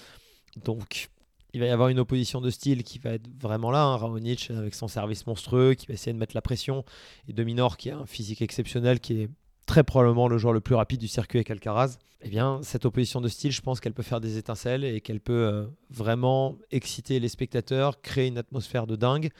Donc, 0.65 1.09
il 1.55 1.61
va 1.61 1.67
y 1.67 1.71
avoir 1.71 1.89
une 1.89 1.99
opposition 1.99 2.41
de 2.41 2.51
style 2.51 2.83
qui 2.83 2.99
va 2.99 3.11
être 3.11 3.29
vraiment 3.41 3.71
là. 3.71 3.85
Hein. 3.85 3.97
Raonic 3.97 4.51
avec 4.51 4.75
son 4.75 4.89
service 4.89 5.27
monstrueux, 5.27 5.75
qui 5.75 5.87
va 5.87 5.95
essayer 5.95 6.13
de 6.13 6.19
mettre 6.19 6.35
la 6.35 6.43
pression. 6.43 6.85
Et 7.29 7.33
Dominor 7.33 7.77
qui 7.77 7.91
a 7.91 7.99
un 7.99 8.07
physique 8.07 8.43
exceptionnel, 8.43 9.01
qui 9.01 9.23
est 9.23 9.29
très 9.67 9.85
probablement 9.85 10.29
le 10.29 10.39
joueur 10.39 10.53
le 10.53 10.61
plus 10.61 10.75
rapide 10.75 11.01
du 11.01 11.09
circuit 11.09 11.39
avec 11.39 11.51
Alcaraz, 11.51 11.99
eh 12.25 12.29
bien, 12.29 12.61
cette 12.63 12.85
opposition 12.85 13.21
de 13.21 13.29
style, 13.29 13.51
je 13.51 13.61
pense 13.61 13.81
qu'elle 13.81 13.95
peut 13.95 14.03
faire 14.03 14.21
des 14.21 14.39
étincelles 14.39 14.85
et 14.85 15.01
qu'elle 15.01 15.21
peut 15.21 15.33
euh, 15.33 15.67
vraiment 15.91 16.57
exciter 16.71 17.19
les 17.19 17.29
spectateurs, 17.29 18.01
créer 18.01 18.29
une 18.29 18.39
atmosphère 18.39 18.87
de 18.87 18.97
dingue 18.97 19.31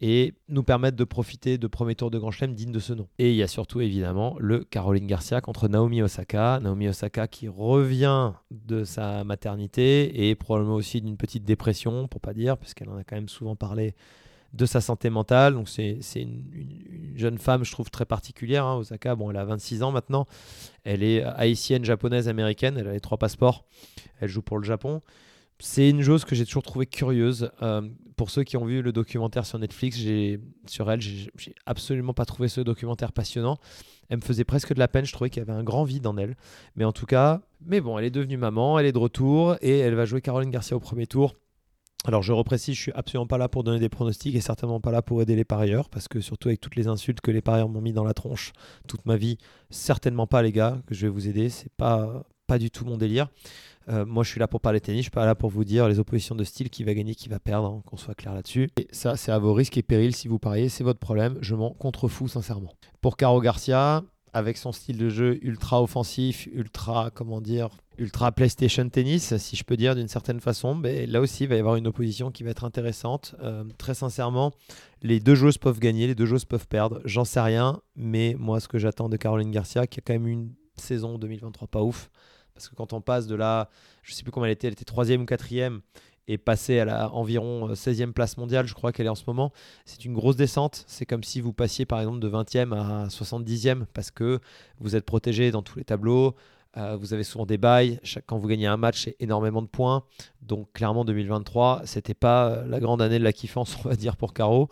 et 0.00 0.34
nous 0.48 0.62
permettre 0.62 0.96
de 0.96 1.04
profiter 1.04 1.58
de 1.58 1.66
premier 1.66 1.94
tour 1.94 2.10
de 2.10 2.18
Grand 2.18 2.30
Chelem 2.30 2.54
digne 2.54 2.70
de 2.70 2.78
ce 2.78 2.92
nom. 2.92 3.08
Et 3.18 3.30
il 3.30 3.36
y 3.36 3.42
a 3.42 3.48
surtout 3.48 3.80
évidemment 3.80 4.36
le 4.38 4.62
Caroline 4.64 5.06
Garcia 5.06 5.40
contre 5.40 5.68
Naomi 5.68 6.02
Osaka. 6.02 6.60
Naomi 6.60 6.88
Osaka 6.88 7.26
qui 7.26 7.48
revient 7.48 8.32
de 8.50 8.84
sa 8.84 9.24
maternité 9.24 10.28
et 10.28 10.34
probablement 10.36 10.76
aussi 10.76 11.00
d'une 11.00 11.16
petite 11.16 11.44
dépression, 11.44 12.06
pour 12.06 12.20
pas 12.20 12.32
dire, 12.32 12.56
puisqu'elle 12.56 12.88
en 12.90 12.96
a 12.96 13.04
quand 13.04 13.16
même 13.16 13.28
souvent 13.28 13.56
parlé 13.56 13.94
de 14.52 14.66
sa 14.66 14.80
santé 14.80 15.10
mentale. 15.10 15.54
Donc 15.54 15.68
c'est 15.68 15.98
une, 16.14 17.12
jeune 17.16 17.38
femme, 17.38 17.64
je 17.64 17.72
trouve, 17.72 17.90
très 17.90 18.04
particulière. 18.04 18.64
Hein. 18.64 18.76
Osaka, 18.76 19.16
bon, 19.16 19.30
elle 19.30 19.36
a 19.36 19.44
26 19.44 19.82
ans 19.82 19.90
maintenant. 19.90 20.26
Elle 20.84 21.02
est 21.02 21.24
haïtienne, 21.24 21.84
japonaise, 21.84 22.28
américaine. 22.28 22.76
Elle 22.78 22.88
a 22.88 22.92
les 22.92 23.00
trois 23.00 23.18
passeports. 23.18 23.64
Elle 24.20 24.28
joue 24.28 24.42
pour 24.42 24.58
le 24.58 24.64
Japon. 24.64 25.02
C'est 25.60 25.90
une 25.90 26.02
chose 26.02 26.24
que 26.24 26.34
j'ai 26.34 26.44
toujours 26.46 26.62
trouvé 26.62 26.86
curieuse. 26.86 27.50
Euh, 27.62 27.82
pour 28.16 28.30
ceux 28.30 28.44
qui 28.44 28.56
ont 28.56 28.64
vu 28.64 28.82
le 28.82 28.92
documentaire 28.92 29.46
sur 29.46 29.58
Netflix, 29.58 29.98
sur 30.66 30.90
elle, 30.90 31.00
j'ai 31.00 31.30
absolument 31.66 32.14
pas 32.14 32.24
trouvé 32.24 32.48
ce 32.48 32.60
documentaire 32.60 33.12
passionnant. 33.12 33.58
Elle 34.08 34.18
me 34.18 34.22
faisait 34.22 34.44
presque 34.44 34.72
de 34.72 34.78
la 34.78 34.88
peine. 34.88 35.04
Je 35.04 35.12
trouvais 35.12 35.30
qu'il 35.30 35.40
y 35.40 35.48
avait 35.48 35.58
un 35.58 35.62
grand 35.62 35.84
vide 35.84 36.06
en 36.06 36.16
elle. 36.16 36.36
Mais 36.74 36.84
en 36.84 36.92
tout 36.92 37.06
cas, 37.06 37.42
mais 37.64 37.80
bon, 37.80 37.98
elle 37.98 38.04
est 38.04 38.10
devenue 38.10 38.36
maman, 38.36 38.78
elle 38.78 38.86
est 38.86 38.92
de 38.92 38.98
retour 38.98 39.56
et 39.60 39.78
elle 39.78 39.94
va 39.94 40.04
jouer 40.04 40.20
Caroline 40.20 40.50
Garcia 40.50 40.76
au 40.76 40.80
premier 40.80 41.06
tour. 41.06 41.34
Alors 42.04 42.22
je 42.22 42.32
reprécise, 42.32 42.76
je 42.76 42.80
suis 42.80 42.92
absolument 42.92 43.26
pas 43.26 43.38
là 43.38 43.48
pour 43.48 43.64
donner 43.64 43.80
des 43.80 43.88
pronostics 43.88 44.34
et 44.34 44.40
certainement 44.40 44.80
pas 44.80 44.92
là 44.92 45.02
pour 45.02 45.20
aider 45.20 45.34
les 45.34 45.44
parieurs 45.44 45.90
parce 45.90 46.06
que 46.06 46.20
surtout 46.20 46.48
avec 46.48 46.60
toutes 46.60 46.76
les 46.76 46.86
insultes 46.86 47.20
que 47.20 47.32
les 47.32 47.42
parieurs 47.42 47.68
m'ont 47.68 47.80
mis 47.80 47.92
dans 47.92 48.04
la 48.04 48.14
tronche 48.14 48.52
toute 48.86 49.04
ma 49.04 49.16
vie, 49.16 49.36
certainement 49.68 50.28
pas 50.28 50.42
les 50.42 50.52
gars 50.52 50.80
que 50.86 50.94
je 50.94 51.06
vais 51.06 51.12
vous 51.12 51.28
aider, 51.28 51.48
c'est 51.50 51.72
pas 51.72 52.24
pas 52.46 52.58
du 52.58 52.70
tout 52.70 52.84
mon 52.84 52.96
délire. 52.96 53.28
Euh, 53.88 54.04
moi, 54.04 54.24
je 54.24 54.30
suis 54.30 54.40
là 54.40 54.48
pour 54.48 54.60
parler 54.60 54.80
tennis, 54.80 55.00
je 55.00 55.04
suis 55.04 55.10
pas 55.10 55.26
là 55.26 55.34
pour 55.34 55.50
vous 55.50 55.64
dire 55.64 55.88
les 55.88 55.98
oppositions 55.98 56.34
de 56.34 56.44
style, 56.44 56.70
qui 56.70 56.84
va 56.84 56.94
gagner, 56.94 57.14
qui 57.14 57.28
va 57.28 57.38
perdre, 57.38 57.68
hein, 57.68 57.82
qu'on 57.86 57.96
soit 57.96 58.14
clair 58.14 58.34
là-dessus. 58.34 58.68
Et 58.78 58.88
ça, 58.92 59.16
c'est 59.16 59.32
à 59.32 59.38
vos 59.38 59.54
risques 59.54 59.76
et 59.76 59.82
périls 59.82 60.14
si 60.14 60.28
vous 60.28 60.38
pariez, 60.38 60.68
c'est 60.68 60.84
votre 60.84 61.00
problème. 61.00 61.38
Je 61.40 61.54
m'en 61.54 61.70
contrefous 61.70 62.28
sincèrement. 62.28 62.72
Pour 63.00 63.16
Caro 63.16 63.40
Garcia, 63.40 64.02
avec 64.32 64.56
son 64.56 64.72
style 64.72 64.98
de 64.98 65.08
jeu 65.08 65.38
ultra 65.42 65.82
offensif, 65.82 66.48
ultra, 66.52 67.10
comment 67.10 67.40
dire, 67.40 67.70
ultra 67.98 68.30
PlayStation 68.32 68.88
tennis, 68.88 69.36
si 69.36 69.56
je 69.56 69.64
peux 69.64 69.76
dire 69.76 69.94
d'une 69.94 70.08
certaine 70.08 70.40
façon, 70.40 70.74
mais 70.74 71.06
là 71.06 71.20
aussi, 71.20 71.44
il 71.44 71.48
va 71.48 71.56
y 71.56 71.58
avoir 71.58 71.76
une 71.76 71.86
opposition 71.86 72.30
qui 72.30 72.44
va 72.44 72.50
être 72.50 72.64
intéressante. 72.64 73.34
Euh, 73.42 73.64
très 73.78 73.94
sincèrement, 73.94 74.52
les 75.02 75.20
deux 75.20 75.34
joueuses 75.34 75.58
peuvent 75.58 75.80
gagner, 75.80 76.06
les 76.06 76.14
deux 76.14 76.26
joueuses 76.26 76.44
peuvent 76.44 76.68
perdre. 76.68 77.00
J'en 77.04 77.24
sais 77.24 77.40
rien, 77.40 77.80
mais 77.96 78.36
moi, 78.38 78.60
ce 78.60 78.68
que 78.68 78.78
j'attends 78.78 79.08
de 79.08 79.16
Caroline 79.16 79.50
Garcia, 79.50 79.86
qui 79.86 80.00
a 80.00 80.02
quand 80.04 80.12
même 80.12 80.28
une 80.28 80.52
saison 80.76 81.18
2023 81.18 81.68
pas 81.68 81.82
ouf, 81.82 82.10
parce 82.58 82.68
que 82.68 82.74
quand 82.74 82.92
on 82.92 83.00
passe 83.00 83.26
de 83.28 83.36
là, 83.36 83.70
je 84.02 84.12
ne 84.12 84.16
sais 84.16 84.24
plus 84.24 84.32
comment 84.32 84.46
elle 84.46 84.52
était, 84.52 84.66
elle 84.66 84.72
était 84.72 84.84
troisième 84.84 85.22
ou 85.22 85.26
quatrième, 85.26 85.80
et 86.28 86.36
passer 86.36 86.78
à 86.78 86.84
la 86.84 87.12
environ 87.14 87.72
16e 87.72 88.08
euh, 88.08 88.12
place 88.12 88.36
mondiale, 88.36 88.66
je 88.66 88.74
crois 88.74 88.92
qu'elle 88.92 89.06
est 89.06 89.10
en 89.10 89.14
ce 89.14 89.24
moment, 89.26 89.52
c'est 89.86 90.04
une 90.04 90.12
grosse 90.12 90.36
descente. 90.36 90.84
C'est 90.86 91.06
comme 91.06 91.24
si 91.24 91.40
vous 91.40 91.54
passiez 91.54 91.86
par 91.86 92.00
exemple 92.00 92.18
de 92.18 92.28
20e 92.28 92.74
à 92.74 93.06
70e 93.06 93.86
parce 93.94 94.10
que 94.10 94.40
vous 94.78 94.94
êtes 94.94 95.06
protégé 95.06 95.50
dans 95.50 95.62
tous 95.62 95.78
les 95.78 95.84
tableaux. 95.84 96.34
Euh, 96.76 96.96
vous 96.96 97.14
avez 97.14 97.24
souvent 97.24 97.46
des 97.46 97.56
bails. 97.56 97.98
quand 98.26 98.36
vous 98.36 98.46
gagnez 98.46 98.66
un 98.66 98.76
match, 98.76 99.04
c'est 99.04 99.16
énormément 99.20 99.62
de 99.62 99.68
points. 99.68 100.04
Donc 100.42 100.70
clairement, 100.74 101.04
2023, 101.04 101.82
c'était 101.84 102.12
pas 102.12 102.50
euh, 102.50 102.66
la 102.66 102.78
grande 102.78 103.00
année 103.00 103.18
de 103.18 103.24
la 103.24 103.32
kiffance, 103.32 103.78
on 103.84 103.88
va 103.88 103.96
dire, 103.96 104.16
pour 104.16 104.34
Caro. 104.34 104.68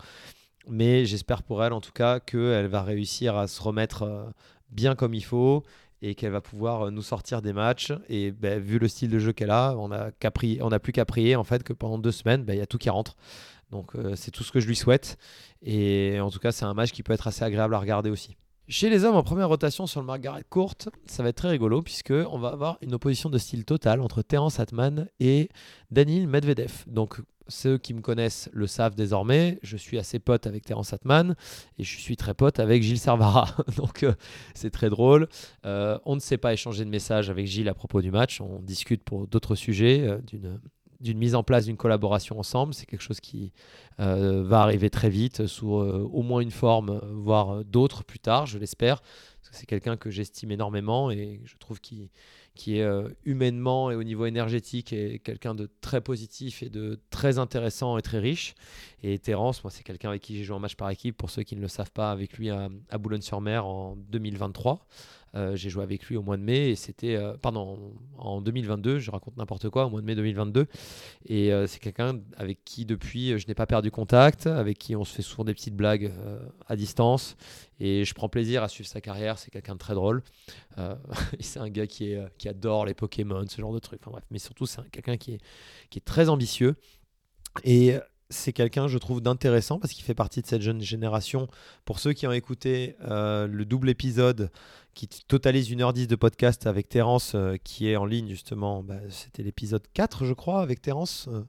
Mais 0.69 1.05
j'espère 1.05 1.41
pour 1.41 1.63
elle, 1.63 1.73
en 1.73 1.81
tout 1.81 1.93
cas, 1.93 2.19
qu'elle 2.19 2.67
va 2.67 2.83
réussir 2.83 3.35
à 3.35 3.47
se 3.47 3.61
remettre 3.63 4.33
bien 4.69 4.95
comme 4.95 5.13
il 5.13 5.23
faut 5.23 5.63
et 6.01 6.15
qu'elle 6.15 6.31
va 6.31 6.41
pouvoir 6.41 6.83
euh, 6.83 6.91
nous 6.91 7.01
sortir 7.01 7.41
des 7.41 7.53
matchs. 7.53 7.93
Et 8.09 8.31
ben, 8.31 8.59
vu 8.59 8.79
le 8.79 8.87
style 8.87 9.09
de 9.09 9.19
jeu 9.19 9.33
qu'elle 9.33 9.51
a, 9.51 9.75
on 9.77 9.89
n'a 9.89 10.11
plus 10.79 10.91
qu'à 10.91 11.05
prier 11.05 11.35
en 11.35 11.43
fait 11.43 11.63
que 11.63 11.73
pendant 11.73 11.97
deux 11.97 12.11
semaines, 12.11 12.43
ben, 12.43 12.53
il 12.53 12.59
y 12.59 12.61
a 12.61 12.67
tout 12.67 12.77
qui 12.77 12.89
rentre. 12.89 13.15
Donc 13.71 13.95
euh, 13.95 14.15
c'est 14.15 14.31
tout 14.31 14.43
ce 14.43 14.51
que 14.51 14.59
je 14.59 14.67
lui 14.67 14.75
souhaite. 14.75 15.17
Et 15.61 16.19
en 16.19 16.29
tout 16.29 16.39
cas, 16.39 16.51
c'est 16.51 16.65
un 16.65 16.73
match 16.73 16.91
qui 16.91 17.03
peut 17.03 17.13
être 17.13 17.27
assez 17.27 17.43
agréable 17.43 17.75
à 17.75 17.79
regarder 17.79 18.09
aussi. 18.09 18.37
Chez 18.69 18.89
les 18.89 19.05
hommes 19.05 19.15
en 19.15 19.23
première 19.23 19.47
rotation 19.47 19.87
sur 19.87 20.01
le 20.01 20.05
Margaret 20.05 20.43
Court, 20.49 20.75
ça 21.05 21.23
va 21.23 21.29
être 21.29 21.37
très 21.37 21.49
rigolo 21.49 21.81
puisque 21.81 22.11
on 22.11 22.37
va 22.37 22.49
avoir 22.49 22.77
une 22.81 22.93
opposition 22.93 23.29
de 23.29 23.37
style 23.37 23.63
total 23.63 24.01
entre 24.01 24.21
Terence 24.21 24.59
Atman 24.59 25.07
et 25.21 25.49
Daniil 25.89 26.27
Medvedev. 26.27 26.83
Donc 26.85 27.21
ceux 27.49 27.77
qui 27.77 27.93
me 27.93 28.01
connaissent 28.01 28.49
le 28.53 28.67
savent 28.67 28.95
désormais, 28.95 29.59
je 29.63 29.77
suis 29.77 29.97
assez 29.97 30.19
pote 30.19 30.47
avec 30.47 30.65
Terence 30.65 30.93
Atman 30.93 31.35
et 31.77 31.83
je 31.83 31.99
suis 31.99 32.17
très 32.17 32.33
pote 32.33 32.59
avec 32.59 32.83
Gilles 32.83 32.99
Servara. 32.99 33.55
Donc 33.77 34.03
euh, 34.03 34.13
c'est 34.53 34.71
très 34.71 34.89
drôle. 34.89 35.27
Euh, 35.65 35.97
on 36.05 36.15
ne 36.15 36.19
sait 36.19 36.37
pas 36.37 36.53
échanger 36.53 36.85
de 36.85 36.89
messages 36.89 37.29
avec 37.29 37.47
Gilles 37.47 37.69
à 37.69 37.73
propos 37.73 38.01
du 38.01 38.11
match. 38.11 38.41
On 38.41 38.59
discute 38.61 39.03
pour 39.03 39.27
d'autres 39.27 39.55
sujets, 39.55 40.01
euh, 40.01 40.17
d'une 40.19 40.59
d'une 40.99 41.19
mise 41.19 41.35
en 41.35 41.43
place 41.43 41.65
d'une 41.65 41.77
collaboration 41.77 42.39
ensemble. 42.39 42.73
C'est 42.73 42.87
quelque 42.87 43.03
chose 43.03 43.19
qui 43.19 43.53
va 43.99 44.61
arriver 44.61 44.89
très 44.89 45.11
vite, 45.11 45.45
sous 45.45 45.73
au 45.73 46.23
moins 46.23 46.41
une 46.41 46.49
forme, 46.49 46.99
voire 47.13 47.63
d'autres 47.63 48.03
plus 48.03 48.17
tard, 48.17 48.47
je 48.47 48.57
l'espère. 48.57 49.03
C'est 49.51 49.67
quelqu'un 49.67 49.95
que 49.95 50.09
j'estime 50.09 50.49
énormément 50.49 51.11
et 51.11 51.39
je 51.45 51.55
trouve 51.57 51.79
qu'il 51.81 52.09
qui 52.57 52.79
est 52.79 52.83
euh, 52.83 53.07
humainement 53.23 53.89
et 53.91 53.95
au 53.95 54.03
niveau 54.03 54.25
énergétique 54.25 54.91
est 54.91 55.19
quelqu'un 55.19 55.55
de 55.55 55.69
très 55.79 56.01
positif 56.01 56.61
et 56.63 56.69
de 56.69 56.99
très 57.09 57.39
intéressant 57.39 57.97
et 57.97 58.01
très 58.01 58.19
riche. 58.19 58.55
Et 59.03 59.17
Terence, 59.19 59.63
moi, 59.63 59.71
c'est 59.71 59.83
quelqu'un 59.83 60.09
avec 60.09 60.21
qui 60.21 60.35
j'ai 60.35 60.43
joué 60.43 60.55
en 60.55 60.59
match 60.59 60.75
par 60.75 60.89
équipe, 60.89 61.15
pour 61.15 61.29
ceux 61.29 61.43
qui 61.43 61.55
ne 61.55 61.61
le 61.61 61.67
savent 61.67 61.91
pas, 61.91 62.11
avec 62.11 62.37
lui 62.37 62.49
à, 62.49 62.69
Boulogne-sur-Mer 62.97 63.65
en 63.65 63.95
2023. 64.09 64.85
Euh, 65.37 65.55
j'ai 65.55 65.69
joué 65.69 65.83
avec 65.83 66.03
lui 66.05 66.17
au 66.17 66.23
mois 66.23 66.35
de 66.35 66.41
mai 66.41 66.71
et 66.71 66.75
c'était, 66.75 67.15
euh, 67.15 67.37
pardon, 67.37 67.93
en 68.17 68.41
2022, 68.41 68.99
je 68.99 69.11
raconte 69.11 69.37
n'importe 69.37 69.69
quoi, 69.69 69.85
au 69.85 69.89
mois 69.89 70.01
de 70.01 70.05
mai 70.05 70.15
2022. 70.15 70.65
Et 71.27 71.51
c'est 71.67 71.79
quelqu'un 71.79 72.19
avec 72.37 72.63
qui 72.65 72.85
depuis 72.85 73.37
je 73.37 73.47
n'ai 73.47 73.53
pas 73.53 73.65
perdu 73.65 73.91
contact, 73.91 74.47
avec 74.47 74.77
qui 74.77 74.95
on 74.95 75.03
se 75.03 75.13
fait 75.13 75.21
souvent 75.21 75.43
des 75.43 75.53
petites 75.53 75.75
blagues 75.75 76.11
à 76.67 76.75
distance 76.75 77.35
et 77.79 78.05
je 78.05 78.13
prends 78.13 78.29
plaisir 78.29 78.63
à 78.63 78.69
suivre 78.69 78.89
sa 78.89 79.01
carrière. 79.01 79.37
C'est 79.37 79.51
quelqu'un 79.51 79.73
de 79.73 79.79
très 79.79 79.93
drôle. 79.93 80.23
c'est 81.39 81.59
un 81.59 81.69
gars 81.69 81.87
qui, 81.87 82.11
est, 82.11 82.37
qui 82.37 82.49
adore 82.49 82.85
les 82.85 82.93
Pokémon, 82.93 83.45
ce 83.47 83.61
genre 83.61 83.73
de 83.73 83.79
trucs. 83.79 84.01
Enfin, 84.01 84.11
bref, 84.11 84.23
mais 84.31 84.39
surtout, 84.39 84.65
c'est 84.65 84.81
quelqu'un 84.89 85.17
qui 85.17 85.33
est, 85.33 85.41
qui 85.89 85.99
est 85.99 86.05
très 86.05 86.29
ambitieux. 86.29 86.75
Et 87.63 87.95
c'est 88.29 88.53
quelqu'un, 88.53 88.87
je 88.87 88.97
trouve, 88.97 89.21
d'intéressant 89.21 89.79
parce 89.79 89.93
qu'il 89.93 90.03
fait 90.03 90.13
partie 90.13 90.41
de 90.41 90.47
cette 90.47 90.61
jeune 90.61 90.81
génération. 90.81 91.47
Pour 91.85 91.99
ceux 91.99 92.13
qui 92.13 92.27
ont 92.27 92.31
écouté 92.31 92.95
euh, 93.05 93.47
le 93.47 93.65
double 93.65 93.89
épisode 93.89 94.51
qui 94.93 95.07
totalise 95.07 95.69
1h10 95.69 96.07
de 96.07 96.15
podcast 96.15 96.67
avec 96.67 96.89
Terence, 96.89 97.33
euh, 97.35 97.55
qui 97.63 97.89
est 97.89 97.95
en 97.95 98.05
ligne 98.05 98.29
justement, 98.29 98.83
bah, 98.83 98.95
c'était 99.09 99.43
l'épisode 99.43 99.83
4, 99.93 100.25
je 100.25 100.33
crois, 100.33 100.61
avec 100.61 100.81
Terence. 100.81 101.29
Euh. 101.31 101.43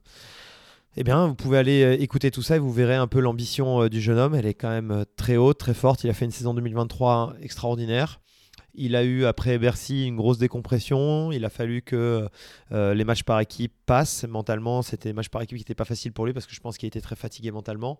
eh 0.95 1.03
bien, 1.03 1.27
vous 1.27 1.35
pouvez 1.35 1.57
aller 1.57 1.97
écouter 1.99 2.31
tout 2.31 2.43
ça 2.43 2.55
et 2.55 2.59
vous 2.59 2.71
verrez 2.71 2.95
un 2.95 3.07
peu 3.07 3.19
l'ambition 3.19 3.87
du 3.87 3.99
jeune 3.99 4.17
homme. 4.17 4.35
Elle 4.35 4.45
est 4.45 4.53
quand 4.53 4.69
même 4.69 5.05
très 5.17 5.37
haute, 5.37 5.57
très 5.57 5.73
forte. 5.73 6.03
Il 6.03 6.09
a 6.09 6.13
fait 6.13 6.25
une 6.25 6.31
saison 6.31 6.53
2023 6.53 7.35
extraordinaire. 7.41 8.21
Il 8.81 8.95
a 8.95 9.03
eu 9.03 9.25
après 9.25 9.57
Bercy 9.57 10.07
une 10.07 10.15
grosse 10.15 10.37
décompression. 10.37 11.33
Il 11.33 11.43
a 11.43 11.49
fallu 11.49 11.81
que 11.81 12.29
euh, 12.71 12.93
les 12.93 13.03
matchs 13.03 13.23
par 13.23 13.41
équipe 13.41 13.73
passent. 13.85 14.23
Mentalement, 14.23 14.81
c'était 14.81 15.11
matchs 15.11 15.27
par 15.27 15.41
équipe 15.41 15.57
qui 15.57 15.61
n'étaient 15.61 15.75
pas 15.75 15.83
faciles 15.83 16.13
pour 16.13 16.25
lui 16.25 16.31
parce 16.31 16.45
que 16.45 16.55
je 16.55 16.61
pense 16.61 16.77
qu'il 16.77 16.87
était 16.87 17.01
très 17.01 17.17
fatigué 17.17 17.51
mentalement. 17.51 17.99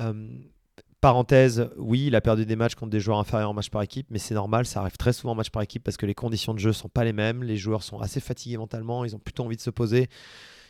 Euh, 0.00 0.28
parenthèse, 1.00 1.70
oui, 1.78 2.08
il 2.08 2.16
a 2.16 2.20
perdu 2.20 2.44
des 2.44 2.54
matchs 2.54 2.74
contre 2.74 2.90
des 2.90 3.00
joueurs 3.00 3.18
inférieurs 3.18 3.48
en 3.48 3.54
match 3.54 3.70
par 3.70 3.80
équipe, 3.80 4.06
mais 4.10 4.18
c'est 4.18 4.34
normal, 4.34 4.66
ça 4.66 4.80
arrive 4.80 4.96
très 4.98 5.14
souvent 5.14 5.32
en 5.32 5.36
match 5.36 5.50
par 5.50 5.62
équipe 5.62 5.82
parce 5.82 5.96
que 5.96 6.04
les 6.04 6.14
conditions 6.14 6.52
de 6.52 6.58
jeu 6.58 6.72
sont 6.72 6.90
pas 6.90 7.04
les 7.04 7.14
mêmes. 7.14 7.42
Les 7.42 7.56
joueurs 7.56 7.82
sont 7.82 7.98
assez 7.98 8.20
fatigués 8.20 8.58
mentalement, 8.58 9.06
ils 9.06 9.16
ont 9.16 9.18
plutôt 9.18 9.44
envie 9.44 9.56
de 9.56 9.62
se 9.62 9.70
poser 9.70 10.10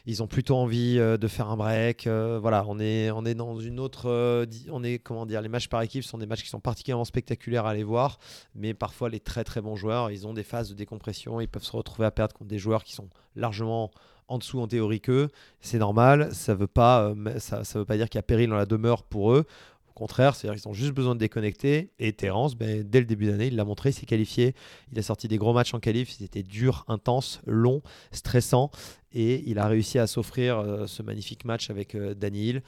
ils 0.07 0.23
ont 0.23 0.27
plutôt 0.27 0.57
envie 0.57 0.99
euh, 0.99 1.17
de 1.17 1.29
faire 1.29 1.49
un 1.49 1.57
break. 1.57 2.07
Euh, 2.07 2.39
voilà, 2.41 2.65
on 2.69 2.79
est, 2.79 3.35
dans 3.35 3.59
une 3.59 3.81
autre. 3.81 4.09
Euh, 4.09 4.47
on 4.71 4.85
est, 4.85 4.99
comment 4.99 5.27
dire, 5.27 5.41
les 5.41 5.49
matchs 5.49 5.69
par 5.69 5.83
équipe 5.83 6.05
sont 6.05 6.19
des 6.19 6.27
matchs 6.27 6.43
qui 6.43 6.49
sont 6.49 6.61
particulièrement 6.61 7.05
spectaculaires 7.05 7.67
à 7.67 7.71
aller 7.71 7.85
voir, 7.85 8.19
mais 8.55 8.75
parfois 8.75 9.09
les 9.09 9.21
très 9.21 9.45
très 9.45 9.61
bons 9.61 9.77
joueurs, 9.77 10.11
ils 10.11 10.27
ont 10.27 10.35
des 10.35 10.43
phases 10.43 10.69
de 10.69 10.75
décompression, 10.75 11.41
ils 11.41 11.49
peuvent 11.49 11.65
se 11.65 11.73
retrouver 11.73 12.07
à 12.07 12.11
perdre 12.11 12.35
contre 12.35 12.49
des 12.49 12.59
joueurs 12.59 12.85
qui 12.85 12.93
sont 12.93 13.09
largement 13.35 13.91
en 14.29 14.39
dessous 14.39 14.61
en 14.61 14.67
théorie 14.67 15.01
qu'eux. 15.01 15.29
C'est 15.61 15.79
normal, 15.79 16.35
ça 16.35 16.55
ne 16.55 16.59
veut, 16.59 16.67
pas, 16.67 17.13
veut 17.13 17.85
pas 17.85 17.97
dire 17.97 18.09
qu'il 18.09 18.19
y 18.19 18.21
a 18.21 18.23
péril 18.23 18.49
dans 18.51 18.57
la 18.57 18.67
demeure 18.67 19.03
pour 19.03 19.33
eux. 19.33 19.47
Au 19.95 20.01
contraire, 20.01 20.35
c'est-à-dire 20.35 20.61
qu'ils 20.61 20.69
ont 20.69 20.75
juste 20.75 20.93
besoin 20.93 21.15
de 21.15 21.21
déconnecter. 21.21 21.93
Et 22.01 22.13
Terence, 22.13 22.57
ben, 22.57 22.83
dès 22.83 22.99
le 22.99 23.07
début 23.07 23.27
d'année, 23.27 23.47
il 23.47 23.57
l'a 23.57 23.65
montré, 23.65 23.91
il 23.91 23.93
s'est 23.93 24.07
qualifié. 24.07 24.55
Il 24.91 24.99
a 24.99 25.03
sorti 25.03 25.29
des 25.29 25.37
gros 25.37 25.53
matchs 25.53 25.73
en 25.73 25.79
qualif. 25.79 26.11
C'était 26.11 26.43
dur, 26.43 26.85
intense, 26.89 27.41
long, 27.47 27.81
stressant. 28.11 28.73
Et 29.13 29.49
il 29.49 29.61
a 29.61 29.69
réussi 29.69 30.01
à 30.01 30.09
s'offrir 30.09 30.59
euh, 30.59 30.89
ce 30.89 31.03
magnifique 31.05 31.45
match 31.45 31.71
avec 31.71 31.95
euh, 31.95 32.15
Daniel. 32.15 32.65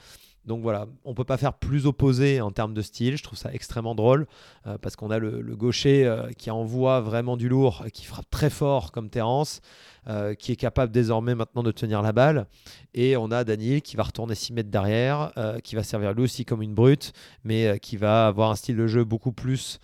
Donc 0.47 0.61
voilà, 0.61 0.87
on 1.03 1.13
peut 1.13 1.25
pas 1.25 1.35
faire 1.35 1.53
plus 1.53 1.85
opposé 1.85 2.39
en 2.39 2.51
termes 2.51 2.73
de 2.73 2.81
style. 2.81 3.17
Je 3.17 3.23
trouve 3.23 3.37
ça 3.37 3.53
extrêmement 3.53 3.95
drôle 3.95 4.27
euh, 4.65 4.77
parce 4.77 4.95
qu'on 4.95 5.11
a 5.11 5.19
le, 5.19 5.41
gaucher 5.57 6.05
euh, 6.05 6.31
qui 6.37 6.49
envoie 6.49 7.01
vraiment 7.01 7.35
du 7.35 7.49
lourd, 7.49 7.85
qui 7.93 8.05
frappe 8.05 8.29
très 8.29 8.49
fort 8.49 8.93
comme 8.93 9.09
Terence, 9.09 9.59
euh, 10.07 10.35
qui 10.35 10.53
est 10.53 10.55
capable 10.55 10.93
désormais 10.93 11.35
maintenant 11.35 11.63
de 11.63 11.71
tenir 11.71 12.01
la 12.01 12.13
balle. 12.13 12.47
Et 12.93 13.17
on 13.17 13.29
a 13.29 13.43
Daniel 13.43 13.81
qui 13.81 13.97
va 13.97 14.03
retourner 14.03 14.35
6 14.35 14.53
mètres 14.53 14.71
derrière, 14.71 15.33
qui 15.63 15.75
va 15.75 15.83
servir 15.83 16.13
lui 16.13 16.23
aussi 16.23 16.45
comme 16.45 16.61
une 16.61 16.73
brute, 16.73 17.11
mais 17.43 17.77
qui 17.79 17.97
va 17.97 18.27
avoir 18.27 18.49
un 18.49 18.55
style 18.55 18.77
de 18.77 18.87
jeu 18.87 19.03
beaucoup 19.03 19.33
plus 19.33 19.79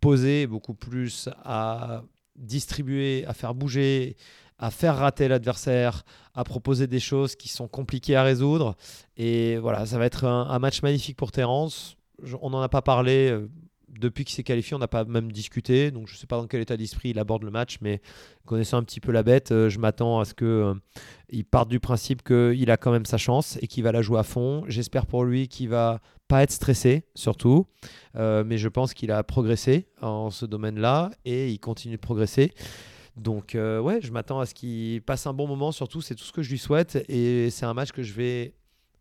posé, 0.00 0.46
beaucoup 0.48 0.74
plus 0.74 1.28
à 1.44 2.02
distribuer, 2.36 3.24
à 3.26 3.34
faire 3.34 3.54
bouger, 3.54 4.16
à 4.58 4.70
faire 4.70 4.96
rater 4.96 5.28
l'adversaire, 5.28 6.04
à 6.34 6.44
proposer 6.44 6.86
des 6.86 7.00
choses 7.00 7.36
qui 7.36 7.48
sont 7.48 7.68
compliquées 7.68 8.16
à 8.16 8.22
résoudre. 8.22 8.76
Et 9.16 9.56
voilà, 9.58 9.86
ça 9.86 9.98
va 9.98 10.06
être 10.06 10.24
un, 10.24 10.58
match 10.58 10.82
magnifique 10.82 11.16
pour 11.16 11.30
Terence. 11.30 11.96
on 12.42 12.50
n'en 12.50 12.60
a 12.60 12.68
pas 12.68 12.82
parlé 12.82 13.30
euh, 13.30 13.48
depuis 13.88 14.24
qu'il 14.24 14.34
s'est 14.34 14.42
qualifié, 14.42 14.74
on 14.74 14.80
n'a 14.80 14.88
pas 14.88 15.04
même 15.04 15.30
discuté. 15.30 15.92
Donc 15.92 16.08
je 16.08 16.14
ne 16.14 16.18
sais 16.18 16.26
pas 16.26 16.36
dans 16.36 16.48
quel 16.48 16.60
état 16.60 16.76
d'esprit 16.76 17.10
il 17.10 17.18
aborde 17.20 17.44
le 17.44 17.52
match, 17.52 17.78
mais 17.80 18.00
connaissant 18.46 18.78
un 18.78 18.82
petit 18.82 19.00
peu 19.00 19.12
la 19.12 19.22
bête, 19.22 19.52
euh, 19.52 19.68
je 19.68 19.78
m'attends 19.78 20.18
à 20.18 20.24
ce 20.24 20.34
qu'il 20.34 20.46
euh, 20.46 20.74
parte 21.50 21.68
du 21.68 21.78
principe 21.78 22.24
qu'il 22.24 22.70
a 22.70 22.76
quand 22.76 22.90
même 22.90 23.06
sa 23.06 23.18
chance 23.18 23.58
et 23.62 23.68
qu'il 23.68 23.84
va 23.84 23.92
la 23.92 24.02
jouer 24.02 24.18
à 24.18 24.24
fond. 24.24 24.64
J'espère 24.66 25.06
pour 25.06 25.24
lui 25.24 25.46
qu'il 25.46 25.68
va 25.68 26.00
pas 26.26 26.42
être 26.42 26.52
stressé, 26.52 27.04
surtout. 27.14 27.66
mais 28.14 28.58
je 28.58 28.68
pense 28.68 28.92
qu'il 28.92 29.10
a 29.12 29.22
progressé 29.22 29.86
en 30.02 30.28
ce 30.28 30.44
domaine-là 30.44 31.10
et 31.24 31.48
il 31.48 31.58
continue 31.58 31.96
de 31.96 32.00
progresser. 32.00 32.52
Donc 33.18 33.50
ouais, 33.54 34.00
je 34.02 34.12
m'attends 34.12 34.40
à 34.40 34.46
ce 34.46 34.54
qu'il 34.54 35.02
passe 35.02 35.26
un 35.26 35.32
bon 35.32 35.46
moment, 35.46 35.72
surtout 35.72 36.00
c'est 36.00 36.14
tout 36.14 36.24
ce 36.24 36.32
que 36.32 36.42
je 36.42 36.50
lui 36.50 36.58
souhaite. 36.58 37.04
Et 37.08 37.50
c'est 37.50 37.66
un 37.66 37.74
match 37.74 37.92
que 37.92 38.02
je 38.02 38.12
vais 38.12 38.54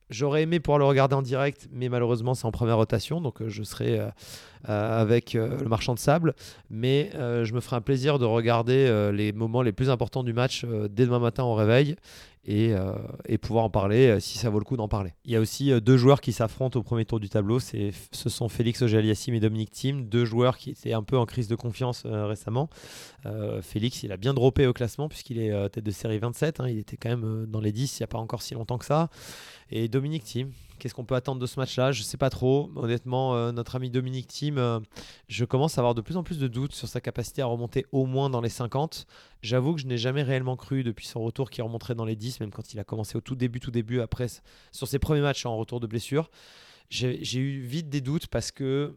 J'aurais 0.09 0.43
aimé 0.43 0.61
pouvoir 0.61 0.79
le 0.79 0.85
regarder 0.85 1.15
en 1.15 1.21
direct, 1.21 1.67
mais 1.69 1.89
malheureusement 1.89 2.33
c'est 2.33 2.45
en 2.45 2.51
première 2.51 2.77
rotation, 2.77 3.19
donc 3.19 3.45
je 3.45 3.61
serai 3.63 3.99
avec 4.63 5.33
le 5.33 5.67
marchand 5.67 5.93
de 5.93 5.99
sable. 5.99 6.33
Mais 6.69 7.11
je 7.13 7.53
me 7.53 7.59
ferai 7.59 7.75
un 7.75 7.81
plaisir 7.81 8.17
de 8.17 8.23
regarder 8.23 9.11
les 9.13 9.33
moments 9.33 9.61
les 9.61 9.73
plus 9.73 9.89
importants 9.89 10.23
du 10.23 10.31
match 10.31 10.63
dès 10.63 11.05
demain 11.05 11.19
matin 11.19 11.43
au 11.43 11.55
réveil 11.55 11.97
euh, 12.49 12.93
et, 13.27 13.37
pouvoir 13.37 13.65
en 13.65 13.69
parler 13.69 14.07
euh, 14.07 14.19
si 14.19 14.37
ça 14.37 14.49
vaut 14.49 14.59
le 14.59 14.65
coup 14.65 14.77
d'en 14.77 14.87
parler. 14.87 15.13
Il 15.25 15.31
y 15.31 15.35
a 15.35 15.39
aussi 15.39 15.71
euh, 15.71 15.81
deux 15.81 15.97
joueurs 15.97 16.21
qui 16.21 16.31
s'affrontent 16.31 16.79
au 16.79 16.83
premier 16.83 17.03
tour 17.03 17.19
du 17.19 17.27
tableau. 17.27 17.59
Ce 17.59 18.29
sont 18.29 18.47
Félix 18.47 18.81
Ojaliassim 18.81 19.33
et 19.33 19.39
Dominique 19.39 19.71
Thiem, 19.71 20.05
deux 20.05 20.23
joueurs 20.23 20.57
qui 20.57 20.69
étaient 20.69 20.93
un 20.93 21.03
peu 21.03 21.17
en 21.17 21.25
crise 21.25 21.47
de 21.47 21.55
confiance 21.55 22.05
récemment. 22.05 22.69
Félix, 23.61 24.03
il 24.03 24.11
a 24.11 24.17
bien 24.17 24.33
droppé 24.33 24.67
au 24.67 24.73
classement 24.73 25.09
puisqu'il 25.09 25.39
est 25.39 25.69
tête 25.69 25.83
de 25.83 25.91
série 25.91 26.19
27. 26.19 26.59
Hein. 26.59 26.69
il 26.69 26.77
était 26.77 26.97
quand 26.97 27.09
même 27.09 27.45
dans 27.47 27.59
les 27.59 27.71
10 27.71 27.99
il 27.99 28.01
n'y 28.01 28.05
a 28.05 28.07
pas 28.07 28.17
encore 28.17 28.41
si 28.41 28.53
longtemps 28.53 28.77
que 28.77 28.85
ça. 28.85 29.09
Et 29.69 29.87
Dominique 29.89 30.23
Thiem, 30.23 30.51
Qu'est-ce 30.79 30.93
qu'on 30.93 31.05
peut 31.05 31.15
attendre 31.15 31.41
de 31.41 31.45
ce 31.45 31.59
match-là? 31.59 31.91
Je 31.91 32.01
ne 32.01 32.05
sais 32.05 32.17
pas 32.17 32.29
trop. 32.29 32.71
Honnêtement, 32.75 33.35
euh, 33.35 33.51
notre 33.51 33.75
ami 33.75 33.89
Dominique 33.89 34.27
Thiem, 34.27 34.57
euh, 34.57 34.79
je 35.27 35.45
commence 35.45 35.77
à 35.77 35.81
avoir 35.81 35.95
de 35.95 36.01
plus 36.01 36.17
en 36.17 36.23
plus 36.23 36.37
de 36.39 36.47
doutes 36.47 36.73
sur 36.73 36.87
sa 36.87 37.01
capacité 37.01 37.41
à 37.41 37.45
remonter 37.45 37.85
au 37.91 38.05
moins 38.05 38.29
dans 38.29 38.41
les 38.41 38.49
50. 38.49 39.07
J'avoue 39.41 39.75
que 39.75 39.81
je 39.81 39.87
n'ai 39.87 39.97
jamais 39.97 40.23
réellement 40.23 40.55
cru 40.55 40.83
depuis 40.83 41.07
son 41.07 41.21
retour 41.21 41.49
qu'il 41.49 41.63
remonterait 41.63 41.95
dans 41.95 42.05
les 42.05 42.15
10, 42.15 42.39
même 42.39 42.51
quand 42.51 42.73
il 42.73 42.79
a 42.79 42.83
commencé 42.83 43.17
au 43.17 43.21
tout 43.21 43.35
début, 43.35 43.59
tout 43.59 43.71
début, 43.71 44.01
après, 44.01 44.27
sur 44.71 44.87
ses 44.87 44.99
premiers 44.99 45.21
matchs 45.21 45.45
en 45.45 45.57
retour 45.57 45.79
de 45.79 45.87
blessure. 45.87 46.29
J'ai 46.89 47.39
eu 47.39 47.59
vite 47.59 47.89
des 47.89 48.01
doutes 48.01 48.27
parce 48.27 48.51
que 48.51 48.95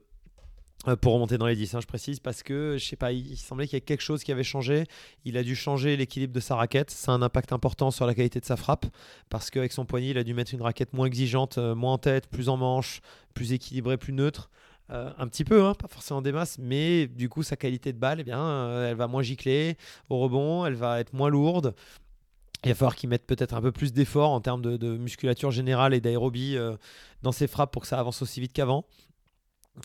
pour 1.03 1.13
remonter 1.13 1.37
dans 1.37 1.47
les 1.47 1.57
10, 1.57 1.75
hein, 1.75 1.81
je 1.81 1.87
précise, 1.87 2.21
parce 2.21 2.43
que 2.43 2.77
je 2.79 2.85
sais 2.85 2.97
pas, 2.97 3.13
il, 3.13 3.37
semblait 3.37 3.67
qu'il 3.67 3.77
y 3.77 3.79
ait 3.79 3.83
quelque 3.83 4.01
chose 4.01 4.25
qui 4.25 4.33
avait 4.33 4.45
changé. 4.45 4.85
Il 5.27 5.37
a 5.37 5.43
dû 5.43 5.55
changer 5.55 5.97
l'équilibre 5.97 6.33
de 6.33 6.41
sa 6.41 6.57
raquette. 6.57 6.91
Ça 6.91 7.13
a 7.13 7.15
un 7.15 7.23
impact 7.23 7.53
important 7.53 7.91
sur 7.91 8.07
la 8.07 8.15
qualité 8.15 8.41
de 8.41 8.47
sa 8.47 8.57
frappe, 8.57 8.87
parce 9.29 9.51
qu'avec 9.51 9.73
son 9.73 9.85
poignet, 9.85 10.09
il 10.09 10.19
a 10.19 10.25
dû 10.25 10.33
mettre 10.33 10.55
une 10.55 10.63
raquette 10.63 10.95
moins 10.95 11.07
exigeante, 11.07 11.59
euh, 11.59 11.75
moins 11.75 11.95
en 11.95 11.99
tête, 11.99 12.29
plus 12.29 12.49
en 12.49 12.57
manche, 12.57 13.03
plus 13.35 13.53
équilibrée, 13.53 13.99
plus 13.99 14.15
neutre. 14.15 14.51
Euh, 14.91 15.13
un 15.19 15.29
petit 15.29 15.45
peu, 15.45 15.63
hein, 15.65 15.75
pas 15.75 15.87
forcément 15.87 16.23
des 16.23 16.33
masses, 16.33 16.57
mais 16.59 17.07
du 17.07 17.29
coup, 17.29 17.43
sa 17.43 17.57
qualité 17.57 17.93
de 17.93 17.99
balle, 17.99 18.21
eh 18.21 18.25
bien, 18.25 18.83
elle 18.87 18.97
va 18.97 19.07
moins 19.07 19.23
gicler 19.23 19.77
au 20.09 20.19
rebond, 20.19 20.65
elle 20.65 20.75
va 20.75 20.99
être 20.99 21.13
moins 21.13 21.29
lourde. 21.29 21.75
Il 22.65 22.71
va 22.71 22.75
falloir 22.75 22.97
qu'il 22.97 23.09
mette 23.09 23.27
peut-être 23.27 23.55
un 23.55 23.61
peu 23.61 23.71
plus 23.71 23.93
d'effort 23.93 24.31
en 24.31 24.41
termes 24.41 24.63
de, 24.63 24.97
musculature 24.97 25.51
générale 25.51 25.95
et 25.95 26.01
d'aérobie 26.01 26.59
dans 27.23 27.33
ses 27.33 27.47
frappes 27.47 27.71
pour 27.73 27.83
que 27.83 27.89
ça 27.89 27.99
avance 27.99 28.21
aussi 28.21 28.41
vite 28.41 28.53
qu'avant 28.53 28.85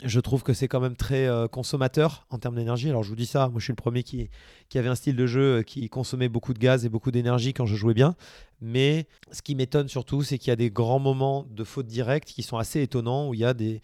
je 0.04 0.19
trouve 0.19 0.43
que 0.43 0.54
c'est 0.54 0.67
quand 0.67 0.80
même 0.80 0.95
très 0.95 1.28
euh, 1.28 1.48
consommateur 1.48 2.26
en 2.30 2.38
termes 2.38 2.56
d'énergie. 2.56 2.89
Alors 2.89 3.04
je 3.04 3.10
vous 3.10 3.15
dis 3.15 3.26
ça, 3.26 3.48
moi 3.50 3.60
je 3.60 3.65
suis 3.65 3.71
le 3.71 3.78
premier 3.78 4.04
qui, 4.04 4.30
avait 4.76 4.89
un 4.89 4.95
style 4.95 5.15
de 5.15 5.26
jeu 5.26 5.60
euh, 5.60 5.63
qui 5.63 5.88
consommait 5.89 6.28
beaucoup 6.28 6.54
de 6.54 6.60
gaz 6.60 6.86
et 6.86 6.89
beaucoup 6.89 7.12
d'énergie 7.12 7.54
quand 7.54 7.65
je 7.65 7.76
jouais 7.76 7.93
bien. 7.93 8.15
Mais 8.62 9.08
ce 9.32 9.41
qui 9.41 9.56
m'étonne 9.56 9.88
surtout, 9.88 10.24
c'est 10.24 10.38
qu'il 10.38 10.50
y 10.50 10.52
a 10.52 10.56
des 10.56 10.69
grands 10.69 11.00
moments 11.00 11.45
de 11.50 11.63
faute 11.63 11.88
directe 11.88 12.30
qui 12.30 12.41
sont 12.41 12.58
assez 12.58 12.82
étonnants, 12.82 13.30
où 13.30 13.34
il 13.34 13.41
y 13.41 13.45
a 13.45 13.54
des, 13.54 13.82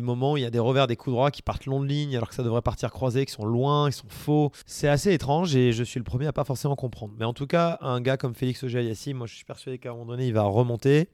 moments 0.00 0.32
où 0.32 0.36
il 0.36 0.42
y 0.42 0.46
a 0.46 0.50
des 0.50 0.58
revers, 0.58 0.86
des 0.86 0.96
coups 0.96 1.14
droits 1.14 1.30
qui 1.30 1.42
partent 1.42 1.66
long 1.66 1.80
de 1.80 1.86
ligne 1.86 2.16
alors 2.16 2.28
que 2.28 2.34
ça 2.34 2.42
devrait 2.42 2.62
partir 2.62 2.90
croisé, 2.90 3.26
qui 3.26 3.32
sont 3.32 3.44
loin, 3.44 3.90
qui 3.90 3.96
sont 3.98 4.08
faux. 4.08 4.50
C'est 4.64 4.88
assez 4.88 5.12
étrange 5.12 5.54
et 5.54 5.72
je 5.72 5.84
suis 5.84 5.98
le 5.98 6.04
premier 6.04 6.26
à 6.26 6.32
pas 6.32 6.44
forcément 6.44 6.76
comprendre. 6.76 7.14
Mais 7.18 7.24
en 7.24 7.34
tout 7.34 7.46
cas, 7.46 7.78
un 7.80 8.00
gars 8.00 8.16
comme 8.16 8.34
Félix 8.34 8.64
auger 8.64 8.94
moi 9.14 9.26
je 9.26 9.34
suis 9.34 9.44
persuadé 9.44 9.78
qu'à 9.78 9.90
un 9.90 9.92
moment 9.92 10.06
donné, 10.06 10.26
il 10.26 10.32
va 10.32 10.42
remonter 10.42 11.08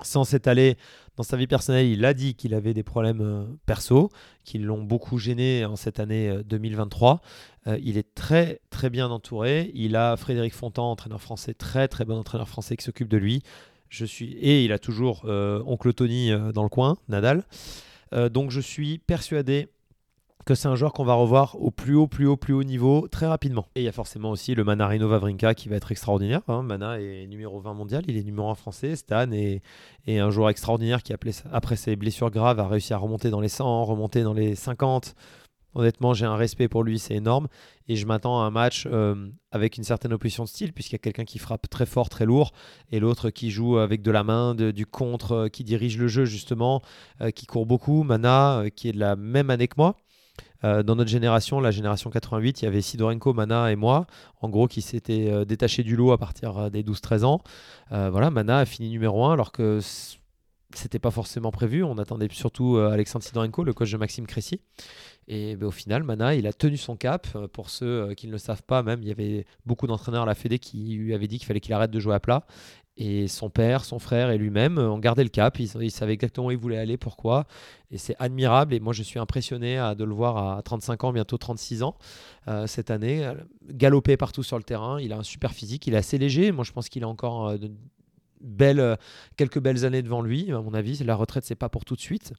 sans 0.00 0.24
s'étaler 0.24 0.76
dans 1.16 1.22
sa 1.22 1.36
vie 1.36 1.46
personnelle, 1.46 1.86
il 1.86 2.04
a 2.04 2.14
dit 2.14 2.34
qu'il 2.34 2.54
avait 2.54 2.72
des 2.72 2.82
problèmes 2.82 3.20
euh, 3.20 3.44
perso, 3.66 4.10
qui 4.44 4.58
l'ont 4.58 4.82
beaucoup 4.82 5.18
gêné 5.18 5.64
en 5.66 5.76
cette 5.76 6.00
année 6.00 6.34
2023. 6.46 7.20
Euh, 7.66 7.72
euh, 7.72 7.78
il 7.82 7.98
est 7.98 8.14
très 8.14 8.60
très 8.70 8.88
bien 8.88 9.10
entouré. 9.10 9.70
Il 9.74 9.94
a 9.94 10.16
Frédéric 10.16 10.54
Fontan, 10.54 10.90
entraîneur 10.90 11.20
français, 11.20 11.54
très 11.54 11.86
très 11.88 12.04
bon 12.04 12.18
entraîneur 12.18 12.48
français 12.48 12.76
qui 12.76 12.84
s'occupe 12.84 13.08
de 13.08 13.18
lui. 13.18 13.42
Je 13.88 14.06
suis 14.06 14.32
et 14.32 14.64
il 14.64 14.72
a 14.72 14.78
toujours 14.78 15.26
oncle 15.26 15.92
Tony 15.92 16.32
dans 16.54 16.62
le 16.62 16.70
coin, 16.70 16.96
Nadal. 17.08 17.44
donc 18.30 18.50
je 18.50 18.60
suis 18.60 18.96
persuadé 18.96 19.68
que 20.44 20.54
c'est 20.54 20.68
un 20.68 20.74
joueur 20.74 20.92
qu'on 20.92 21.04
va 21.04 21.14
revoir 21.14 21.56
au 21.60 21.70
plus 21.70 21.94
haut, 21.94 22.06
plus 22.06 22.26
haut, 22.26 22.36
plus 22.36 22.54
haut 22.54 22.64
niveau 22.64 23.06
très 23.10 23.26
rapidement. 23.26 23.66
Et 23.74 23.80
il 23.82 23.84
y 23.84 23.88
a 23.88 23.92
forcément 23.92 24.30
aussi 24.30 24.54
le 24.54 24.64
Manarino 24.64 25.08
Vavrinka 25.08 25.54
qui 25.54 25.68
va 25.68 25.76
être 25.76 25.92
extraordinaire. 25.92 26.42
Hein. 26.48 26.62
Mana 26.62 27.00
est 27.00 27.26
numéro 27.26 27.60
20 27.60 27.74
mondial, 27.74 28.02
il 28.08 28.16
est 28.16 28.24
numéro 28.24 28.50
1 28.50 28.54
français. 28.54 28.96
Stan 28.96 29.30
est, 29.32 29.62
un 30.08 30.30
joueur 30.30 30.50
extraordinaire 30.50 31.02
qui, 31.02 31.12
après 31.52 31.76
ses 31.76 31.96
blessures 31.96 32.30
graves, 32.30 32.60
a 32.60 32.66
réussi 32.66 32.92
à 32.92 32.98
remonter 32.98 33.30
dans 33.30 33.40
les 33.40 33.48
100, 33.48 33.84
remonter 33.84 34.22
dans 34.22 34.34
les 34.34 34.54
50. 34.54 35.14
Honnêtement, 35.74 36.12
j'ai 36.12 36.26
un 36.26 36.36
respect 36.36 36.68
pour 36.68 36.84
lui, 36.84 36.98
c'est 36.98 37.14
énorme. 37.14 37.48
Et 37.88 37.96
je 37.96 38.06
m'attends 38.06 38.42
à 38.42 38.44
un 38.44 38.50
match 38.50 38.86
euh, 38.90 39.30
avec 39.52 39.78
une 39.78 39.84
certaine 39.84 40.12
opposition 40.12 40.44
de 40.44 40.48
style, 40.48 40.72
puisqu'il 40.72 40.94
y 40.94 40.96
a 40.96 40.98
quelqu'un 40.98 41.24
qui 41.24 41.38
frappe 41.38 41.68
très 41.70 41.86
fort, 41.86 42.10
très 42.10 42.26
lourd, 42.26 42.52
et 42.90 43.00
l'autre 43.00 43.30
qui 43.30 43.50
joue 43.50 43.78
avec 43.78 44.02
de 44.02 44.10
la 44.10 44.22
main, 44.22 44.54
du 44.54 44.86
contre, 44.86 45.32
euh, 45.32 45.48
qui 45.48 45.64
dirige 45.64 45.96
le 45.96 46.08
jeu 46.08 46.24
justement, 46.26 46.82
euh, 47.22 47.30
qui 47.30 47.46
court 47.46 47.64
beaucoup. 47.64 48.02
Mana, 48.02 48.64
qui 48.76 48.88
est 48.88 48.92
de 48.92 48.98
la 48.98 49.16
même 49.16 49.48
année 49.48 49.68
que 49.68 49.76
moi. 49.78 49.96
Euh, 50.64 50.82
dans 50.82 50.96
notre 50.96 51.10
génération, 51.10 51.60
la 51.60 51.70
génération 51.70 52.10
88, 52.10 52.62
il 52.62 52.64
y 52.64 52.68
avait 52.68 52.80
Sidorenko, 52.80 53.32
Mana 53.32 53.72
et 53.72 53.76
moi, 53.76 54.06
en 54.40 54.48
gros, 54.48 54.68
qui 54.68 54.82
s'étaient 54.82 55.30
euh, 55.30 55.44
détachés 55.44 55.82
du 55.82 55.96
lot 55.96 56.12
à 56.12 56.18
partir 56.18 56.56
euh, 56.58 56.70
des 56.70 56.82
12-13 56.82 57.24
ans. 57.24 57.42
voilà, 57.90 58.30
Mana 58.30 58.58
a 58.58 58.64
fini 58.64 58.90
numéro 58.90 59.24
1 59.24 59.32
alors 59.32 59.52
que 59.52 59.80
c'était 60.74 60.98
pas 60.98 61.10
forcément 61.10 61.50
prévu. 61.50 61.82
On 61.82 61.98
attendait 61.98 62.28
surtout 62.30 62.78
Alexandre 62.78 63.24
Sidorenko, 63.24 63.64
le 63.64 63.74
coach 63.74 63.90
de 63.92 63.98
Maxime 63.98 64.26
Cressy. 64.26 64.60
Et 65.28 65.56
ben, 65.56 65.66
au 65.66 65.70
final, 65.70 66.02
Mana, 66.02 66.34
il 66.34 66.46
a 66.46 66.52
tenu 66.52 66.76
son 66.76 66.96
cap. 66.96 67.28
Pour 67.48 67.68
ceux 67.68 68.14
qui 68.14 68.26
ne 68.26 68.32
le 68.32 68.38
savent 68.38 68.62
pas, 68.62 68.82
même, 68.82 69.02
il 69.02 69.08
y 69.08 69.12
avait 69.12 69.46
beaucoup 69.66 69.86
d'entraîneurs 69.86 70.22
à 70.22 70.26
la 70.26 70.34
Fédé 70.34 70.58
qui 70.58 70.96
lui 70.96 71.14
avaient 71.14 71.28
dit 71.28 71.38
qu'il 71.38 71.46
fallait 71.46 71.60
qu'il 71.60 71.74
arrête 71.74 71.90
de 71.90 72.00
jouer 72.00 72.14
à 72.14 72.20
plat. 72.20 72.46
Et 72.98 73.26
son 73.26 73.48
père, 73.48 73.84
son 73.84 73.98
frère 73.98 74.30
et 74.30 74.36
lui-même 74.36 74.76
ont 74.78 74.98
gardé 74.98 75.22
le 75.22 75.30
cap. 75.30 75.58
Ils, 75.58 75.90
savaient 75.90 76.12
exactement 76.12 76.48
où 76.48 76.50
ils 76.50 76.58
voulaient 76.58 76.78
aller, 76.78 76.98
pourquoi. 76.98 77.46
Et 77.90 77.96
c'est 77.96 78.14
admirable. 78.18 78.74
Et 78.74 78.80
moi, 78.80 78.92
je 78.92 79.02
suis 79.02 79.18
impressionné 79.18 79.76
de 79.96 80.04
le 80.04 80.12
voir 80.12 80.58
à 80.58 80.62
35 80.62 81.04
ans, 81.04 81.12
bientôt 81.12 81.38
36 81.38 81.82
ans, 81.82 81.96
euh, 82.48 82.66
cette 82.66 82.90
année, 82.90 83.24
euh, 83.24 83.34
galoper 83.70 84.18
partout 84.18 84.42
sur 84.42 84.58
le 84.58 84.62
terrain. 84.62 85.00
Il 85.00 85.12
a 85.14 85.18
un 85.18 85.22
super 85.22 85.52
physique. 85.52 85.86
Il 85.86 85.94
est 85.94 85.98
assez 85.98 86.18
léger. 86.18 86.52
Moi, 86.52 86.64
je 86.64 86.72
pense 86.72 86.90
qu'il 86.90 87.02
a 87.02 87.08
encore 87.08 87.48
euh, 87.48 87.56
de 87.56 87.70
quelques 89.36 89.60
belles 89.60 89.86
années 89.86 90.02
devant 90.02 90.20
lui. 90.20 90.52
À 90.52 90.60
mon 90.60 90.74
avis, 90.74 91.02
la 91.02 91.14
retraite, 91.14 91.44
c'est 91.46 91.54
pas 91.54 91.70
pour 91.70 91.86
tout 91.86 91.96
de 91.96 92.00
suite. 92.00 92.34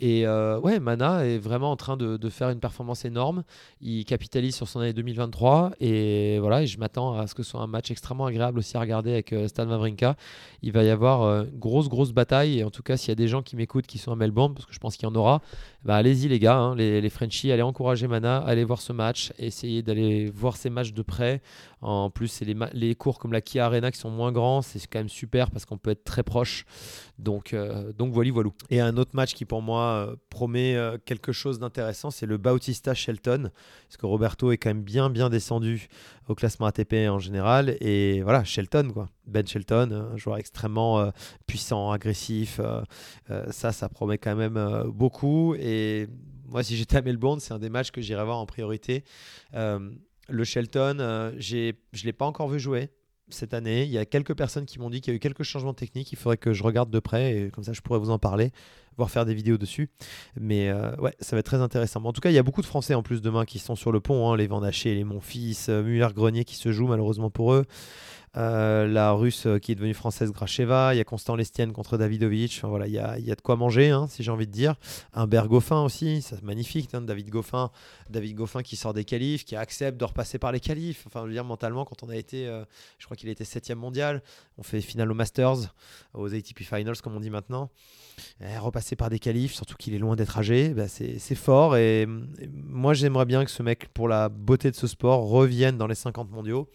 Et 0.00 0.26
euh, 0.26 0.58
ouais, 0.58 0.80
Mana 0.80 1.26
est 1.26 1.36
vraiment 1.36 1.70
en 1.70 1.76
train 1.76 1.96
de, 1.98 2.28
faire 2.30 2.48
une 2.48 2.58
performance 2.58 3.04
énorme. 3.04 3.44
Il 3.82 4.04
capitalise 4.06 4.56
sur 4.56 4.66
son 4.66 4.80
année 4.80 4.94
2023 4.94 5.72
et 5.80 6.38
voilà, 6.38 6.62
et 6.62 6.66
je 6.66 6.78
m'attends 6.78 7.18
à 7.18 7.26
ce 7.26 7.34
que 7.34 7.42
ce 7.42 7.50
soit 7.50 7.60
un 7.60 7.66
match 7.66 7.90
extrêmement 7.90 8.24
agréable 8.24 8.58
aussi 8.60 8.76
à 8.76 8.80
regarder 8.80 9.12
avec 9.12 9.32
euh, 9.32 9.46
Stan 9.46 9.68
Wawrinka. 9.68 10.16
Il 10.62 10.72
va 10.72 10.84
y 10.84 10.88
avoir 10.88 11.22
euh, 11.22 11.44
grosse 11.54 11.88
grosse 11.88 12.12
bataille 12.12 12.60
et 12.60 12.64
en 12.64 12.70
tout 12.70 12.82
cas, 12.82 12.96
s'il 12.96 13.10
y 13.10 13.12
a 13.12 13.16
des 13.16 13.28
gens 13.28 13.42
qui 13.42 13.56
m'écoutent 13.56 13.86
qui 13.86 13.98
sont 13.98 14.12
à 14.12 14.16
Melbourne, 14.16 14.54
parce 14.54 14.64
que 14.64 14.72
je 14.72 14.78
pense 14.78 14.96
qu'il 14.96 15.06
y 15.06 15.10
en 15.10 15.14
aura, 15.14 15.42
bah, 15.84 15.96
allez-y 15.96 16.28
les 16.28 16.38
gars, 16.38 16.56
hein, 16.56 16.74
les, 16.76 17.02
les 17.02 17.10
Frenchies, 17.10 17.52
allez 17.52 17.62
encourager 17.62 18.08
Mana, 18.08 18.38
allez 18.38 18.64
voir 18.64 18.80
ce 18.80 18.94
match, 18.94 19.32
essayez 19.38 19.82
d'aller 19.82 20.30
voir 20.30 20.56
ces 20.56 20.70
matchs 20.70 20.94
de 20.94 21.02
près. 21.02 21.42
En 21.82 22.10
plus, 22.10 22.28
c'est 22.28 22.44
les, 22.44 22.56
les, 22.72 22.94
cours 22.94 23.18
comme 23.18 23.32
la 23.32 23.40
Kia 23.40 23.66
Arena 23.66 23.90
qui 23.90 23.98
sont 23.98 24.10
moins 24.10 24.32
grands, 24.32 24.60
c'est 24.62 24.80
quand 24.86 24.98
même 24.98 25.08
super 25.08 25.50
parce 25.50 25.64
qu'on 25.64 25.78
peut 25.78 25.90
être 25.90 26.04
très 26.04 26.22
proche. 26.22 26.64
Donc, 27.18 27.54
donc 27.98 28.12
voilà, 28.12 28.30
voilà. 28.32 28.50
Et 28.70 28.80
un 28.80 28.96
autre 28.96 29.10
match 29.14 29.34
qui 29.34 29.44
pour 29.50 29.62
moi 29.62 30.06
euh, 30.10 30.16
promet 30.28 30.76
euh, 30.76 30.96
quelque 31.04 31.32
chose 31.32 31.58
d'intéressant, 31.58 32.12
c'est 32.12 32.24
le 32.24 32.36
Bautista 32.36 32.94
Shelton, 32.94 33.50
parce 33.88 33.96
que 33.96 34.06
Roberto 34.06 34.52
est 34.52 34.58
quand 34.58 34.70
même 34.70 34.84
bien 34.84 35.10
bien 35.10 35.28
descendu 35.28 35.88
au 36.28 36.36
classement 36.36 36.66
ATP 36.66 37.08
en 37.08 37.18
général, 37.18 37.76
et 37.80 38.22
voilà, 38.22 38.44
Shelton, 38.44 38.92
quoi. 38.92 39.08
Ben 39.26 39.44
Shelton, 39.44 39.90
un 40.12 40.16
joueur 40.16 40.36
extrêmement 40.36 41.00
euh, 41.00 41.10
puissant, 41.48 41.90
agressif, 41.90 42.60
ça, 43.50 43.72
ça 43.72 43.88
promet 43.88 44.18
quand 44.18 44.36
même 44.36 44.84
beaucoup, 44.86 45.56
et 45.56 46.06
moi, 46.46 46.62
si 46.62 46.76
j'étais 46.76 46.98
à 46.98 47.02
Melbourne, 47.02 47.40
c'est 47.40 47.52
un 47.52 47.58
des 47.58 47.70
matchs 47.70 47.90
que 47.90 48.00
j'irais 48.00 48.24
voir 48.24 48.38
en 48.38 48.46
priorité. 48.46 49.02
le 49.52 50.44
Shelton, 50.44 51.32
je 51.38 51.72
ne 51.72 52.04
l'ai 52.04 52.12
pas 52.12 52.26
encore 52.26 52.48
vu 52.48 52.60
jouer 52.60 52.88
cette 53.34 53.54
année. 53.54 53.84
Il 53.84 53.90
y 53.90 53.98
a 53.98 54.04
quelques 54.04 54.34
personnes 54.34 54.66
qui 54.66 54.78
m'ont 54.78 54.90
dit 54.90 55.00
qu'il 55.00 55.12
y 55.12 55.14
a 55.14 55.16
eu 55.16 55.20
quelques 55.20 55.42
changements 55.42 55.74
techniques. 55.74 56.12
Il 56.12 56.16
faudrait 56.18 56.36
que 56.36 56.52
je 56.52 56.62
regarde 56.62 56.90
de 56.90 56.98
près 56.98 57.36
et 57.36 57.50
comme 57.50 57.64
ça 57.64 57.72
je 57.72 57.80
pourrais 57.80 57.98
vous 57.98 58.10
en 58.10 58.18
parler, 58.18 58.50
voire 58.96 59.10
faire 59.10 59.24
des 59.24 59.34
vidéos 59.34 59.58
dessus. 59.58 59.90
Mais 60.38 60.68
euh, 60.68 60.94
ouais, 60.96 61.14
ça 61.20 61.36
va 61.36 61.40
être 61.40 61.46
très 61.46 61.60
intéressant. 61.60 62.04
en 62.04 62.12
tout 62.12 62.20
cas, 62.20 62.30
il 62.30 62.34
y 62.34 62.38
a 62.38 62.42
beaucoup 62.42 62.62
de 62.62 62.66
Français 62.66 62.94
en 62.94 63.02
plus 63.02 63.20
demain 63.20 63.44
qui 63.44 63.58
sont 63.58 63.76
sur 63.76 63.92
le 63.92 64.00
pont. 64.00 64.30
Hein, 64.30 64.36
les 64.36 64.46
Vandaché, 64.46 64.94
les 64.94 65.04
Monfils, 65.04 65.66
euh, 65.68 65.82
Muller-Grenier 65.82 66.44
qui 66.44 66.56
se 66.56 66.72
jouent 66.72 66.88
malheureusement 66.88 67.30
pour 67.30 67.52
eux. 67.52 67.64
La 68.34 69.12
russe 69.12 69.46
qui 69.62 69.72
est 69.72 69.74
devenue 69.74 69.94
française 69.94 70.30
Gracheva, 70.30 70.94
il 70.94 70.98
y 70.98 71.00
a 71.00 71.04
Constant 71.04 71.36
Lestienne 71.36 71.72
contre 71.72 71.98
Davidovic. 71.98 72.54
Enfin, 72.58 72.68
voilà, 72.68 72.86
il 72.86 72.92
y 72.92 72.98
a, 72.98 73.18
y 73.18 73.30
a, 73.30 73.34
de 73.34 73.40
quoi 73.40 73.56
manger, 73.56 73.90
hein, 73.90 74.06
si 74.08 74.22
j'ai 74.22 74.30
envie 74.30 74.46
de 74.46 74.52
dire. 74.52 74.74
Un 75.14 75.26
Goffin 75.26 75.82
aussi, 75.82 76.22
c'est 76.22 76.42
magnifique. 76.42 76.94
Hein, 76.94 77.02
David 77.02 77.30
Goffin, 77.30 77.70
David 78.08 78.36
Goffin 78.36 78.62
qui 78.62 78.76
sort 78.76 78.94
des 78.94 79.04
qualifs, 79.04 79.44
qui 79.44 79.56
accepte 79.56 79.98
de 79.98 80.04
repasser 80.04 80.38
par 80.38 80.52
les 80.52 80.60
qualifs. 80.60 81.04
Enfin, 81.06 81.20
je 81.22 81.26
veux 81.26 81.32
dire, 81.32 81.44
mentalement, 81.44 81.84
quand 81.84 82.02
on 82.02 82.08
a 82.08 82.16
été, 82.16 82.46
je 82.98 83.04
crois 83.04 83.16
qu'il 83.16 83.28
était 83.28 83.44
7 83.44 83.70
mondial, 83.72 84.22
on 84.58 84.62
fait 84.62 84.80
finale 84.80 85.10
aux 85.10 85.14
Masters, 85.14 85.74
aux 86.14 86.34
ATP 86.34 86.62
Finals, 86.62 87.00
comme 87.02 87.16
on 87.16 87.20
dit 87.20 87.30
maintenant. 87.30 87.70
Et 88.40 88.58
repasser 88.58 88.96
par 88.96 89.10
des 89.10 89.18
qualifs, 89.18 89.54
surtout 89.54 89.76
qu'il 89.76 89.94
est 89.94 89.98
loin 89.98 90.16
d'être 90.16 90.38
âgé, 90.38 90.70
bah, 90.70 90.88
c'est 90.88 91.34
fort. 91.34 91.76
Et, 91.76 92.06
moi, 92.52 92.94
j'aimerais 92.94 93.26
bien 93.26 93.44
que 93.44 93.50
ce 93.50 93.62
mec, 93.62 93.88
pour 93.92 94.08
la 94.08 94.28
beauté 94.28 94.70
de 94.70 94.76
ce 94.76 94.86
sport, 94.86 95.28
revienne 95.28 95.76
dans 95.76 95.86
les 95.86 95.94
50 95.94 96.30
mondiaux 96.30 96.68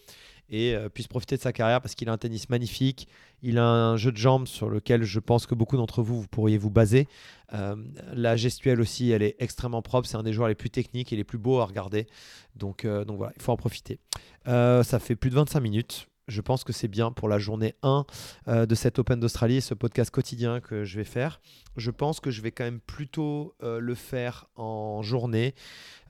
et 0.50 0.74
euh, 0.74 0.88
puisse 0.88 1.08
profiter 1.08 1.36
de 1.36 1.40
sa 1.40 1.52
carrière 1.52 1.80
parce 1.80 1.94
qu'il 1.94 2.08
a 2.08 2.12
un 2.12 2.18
tennis 2.18 2.48
magnifique, 2.48 3.08
il 3.42 3.58
a 3.58 3.66
un 3.66 3.96
jeu 3.96 4.12
de 4.12 4.16
jambes 4.16 4.46
sur 4.46 4.68
lequel 4.68 5.02
je 5.04 5.20
pense 5.20 5.46
que 5.46 5.54
beaucoup 5.54 5.76
d'entre 5.76 6.02
vous, 6.02 6.20
vous 6.20 6.28
pourriez 6.28 6.58
vous 6.58 6.70
baser. 6.70 7.08
Euh, 7.52 7.76
la 8.12 8.36
gestuelle 8.36 8.80
aussi, 8.80 9.10
elle 9.10 9.22
est 9.22 9.36
extrêmement 9.38 9.82
propre, 9.82 10.08
c'est 10.08 10.16
un 10.16 10.22
des 10.22 10.32
joueurs 10.32 10.48
les 10.48 10.54
plus 10.54 10.70
techniques 10.70 11.12
et 11.12 11.16
les 11.16 11.24
plus 11.24 11.38
beaux 11.38 11.60
à 11.60 11.64
regarder. 11.64 12.06
Donc, 12.54 12.84
euh, 12.84 13.04
donc 13.04 13.18
voilà, 13.18 13.32
il 13.36 13.42
faut 13.42 13.52
en 13.52 13.56
profiter. 13.56 13.98
ça 14.44 14.98
fait 15.00 15.16
plus 15.16 15.30
de 15.30 15.36
25 15.36 15.60
minutes 15.60 16.08
je 16.28 16.40
pense 16.40 16.64
que 16.64 16.72
c'est 16.72 16.88
bien 16.88 17.12
pour 17.12 17.28
la 17.28 17.38
journée 17.38 17.74
1 17.82 18.04
euh, 18.48 18.66
de 18.66 18.74
cette 18.74 18.98
Open 18.98 19.20
d'Australie, 19.20 19.60
ce 19.60 19.74
podcast 19.74 20.10
quotidien 20.10 20.60
que 20.60 20.84
je 20.84 20.96
vais 20.96 21.04
faire. 21.04 21.40
Je 21.76 21.90
pense 21.90 22.20
que 22.20 22.30
je 22.30 22.42
vais 22.42 22.50
quand 22.50 22.64
même 22.64 22.80
plutôt 22.80 23.54
euh, 23.62 23.78
le 23.78 23.94
faire 23.94 24.46
en 24.56 25.02
journée 25.02 25.54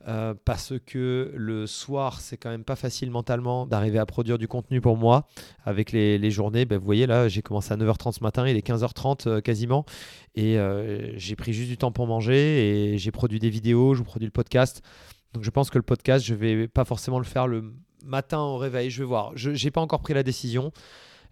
euh, 0.07 0.33
parce 0.45 0.73
que 0.85 1.31
le 1.35 1.67
soir, 1.67 2.19
c'est 2.19 2.37
quand 2.37 2.49
même 2.49 2.63
pas 2.63 2.75
facile 2.75 3.11
mentalement 3.11 3.67
d'arriver 3.67 3.99
à 3.99 4.05
produire 4.05 4.37
du 4.37 4.47
contenu 4.47 4.81
pour 4.81 4.97
moi 4.97 5.27
avec 5.65 5.91
les, 5.91 6.31
journées. 6.31 6.65
Ben, 6.65 6.77
vous 6.77 6.85
voyez, 6.85 7.05
là, 7.05 7.27
j'ai 7.27 7.41
commencé 7.41 7.73
à 7.73 7.77
9h30 7.77 8.13
ce 8.13 8.23
matin, 8.23 8.47
il 8.47 8.57
est 8.57 8.67
15h30 8.67 9.41
quasiment 9.41 9.85
et 10.35 10.57
j'ai 11.15 11.35
pris 11.35 11.53
juste 11.53 11.69
du 11.69 11.77
temps 11.77 11.91
pour 11.91 12.07
manger 12.07 12.93
et 12.93 12.97
j'ai 12.97 13.11
produit 13.11 13.39
des 13.39 13.49
vidéos, 13.49 13.93
je 13.93 13.99
vous 13.99 14.05
produis 14.05 14.27
le 14.27 14.31
podcast. 14.31 14.81
Donc 15.33 15.43
je 15.43 15.49
pense 15.49 15.69
que 15.69 15.77
le 15.77 15.83
podcast, 15.83 16.25
je 16.25 16.33
vais 16.33 16.67
pas 16.67 16.85
forcément 16.85 17.19
le 17.19 17.25
faire 17.25 17.47
le 17.47 17.73
matin 18.07 18.39
au 18.39 18.57
réveil. 18.57 18.89
Je 18.89 18.99
vais 18.99 19.07
voir. 19.07 19.31
Je 19.35 19.51
n'ai 19.51 19.71
pas 19.71 19.81
encore 19.81 20.01
pris 20.01 20.13
la 20.13 20.23
décision. 20.23 20.71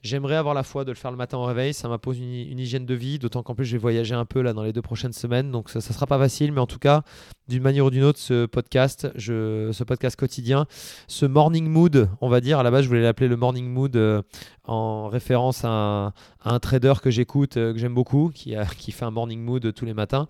J'aimerais 0.06 0.36
avoir 0.36 0.54
la 0.54 0.62
foi 0.62 0.86
de 0.86 0.92
le 0.92 0.96
faire 0.96 1.10
le 1.10 1.18
matin 1.18 1.40
au 1.40 1.46
réveil. 1.46 1.74
Ça 1.74 1.88
m'impose 1.88 2.20
une, 2.20 2.60
hygiène 2.60 2.86
de 2.86 2.94
vie, 2.94 3.18
d'autant 3.18 3.42
qu'en 3.42 3.56
plus 3.56 3.66
je 3.66 3.72
vais 3.72 3.80
voyager 3.80 4.14
un 4.14 4.26
peu 4.26 4.42
là 4.42 4.54
dans 4.54 4.62
les 4.62 4.72
deux 4.72 4.84
prochaines 4.84 5.14
semaines. 5.14 5.50
Donc 5.50 5.72
ça 5.72 5.80
ne 5.80 5.84
sera 5.84 6.06
pas 6.06 6.20
facile, 6.20 6.52
mais 6.52 6.62
en 6.62 6.68
tout 6.68 6.78
cas, 6.78 7.02
d'une 7.48 7.64
manière 7.64 7.86
ou 7.86 7.90
d'une 7.90 8.04
autre, 8.04 8.20
ce 8.20 8.46
podcast, 8.46 9.10
ce 9.18 9.84
podcast 9.84 10.16
quotidien, 10.16 10.68
ce 11.08 11.26
morning 11.26 11.68
mood, 11.68 12.08
on 12.22 12.30
va 12.30 12.40
dire. 12.40 12.60
À 12.60 12.64
la 12.64 12.70
base, 12.70 12.84
je 12.84 12.90
voulais 12.90 13.02
l'appeler 13.02 13.28
le 13.28 13.36
morning 13.36 13.68
mood 13.68 13.96
euh, 13.96 14.22
en 14.68 15.08
référence 15.08 15.64
à 15.64 16.14
un, 16.44 16.60
trader 16.60 16.94
que 17.02 17.10
j'écoute, 17.10 17.58
euh, 17.58 17.74
que 17.74 17.80
j'aime 17.80 17.94
beaucoup, 17.94 18.32
qui, 18.34 18.56
fait 18.92 19.06
un 19.06 19.12
morning 19.12 19.42
mood 19.42 19.74
tous 19.74 19.86
les 19.86 19.94
matins 19.94 20.28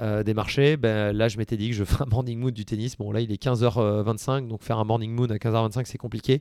euh, 0.00 0.22
des 0.22 0.34
marchés. 0.34 0.76
Ben, 0.76 1.16
là, 1.16 1.28
je 1.28 1.38
m'étais 1.38 1.56
dit 1.56 1.70
que 1.70 1.74
je 1.74 1.84
ferais 1.84 2.04
un 2.04 2.10
morning 2.10 2.38
mood 2.38 2.54
du 2.54 2.64
tennis. 2.64 2.96
Bon, 2.96 3.12
là, 3.12 3.20
il 3.20 3.32
est 3.32 3.42
15h25, 3.42 4.48
donc 4.48 4.62
faire 4.62 4.78
un 4.78 4.84
morning 4.84 5.12
mood 5.12 5.30
à 5.32 5.36
15h25, 5.36 5.84
c'est 5.84 5.98
compliqué. 5.98 6.40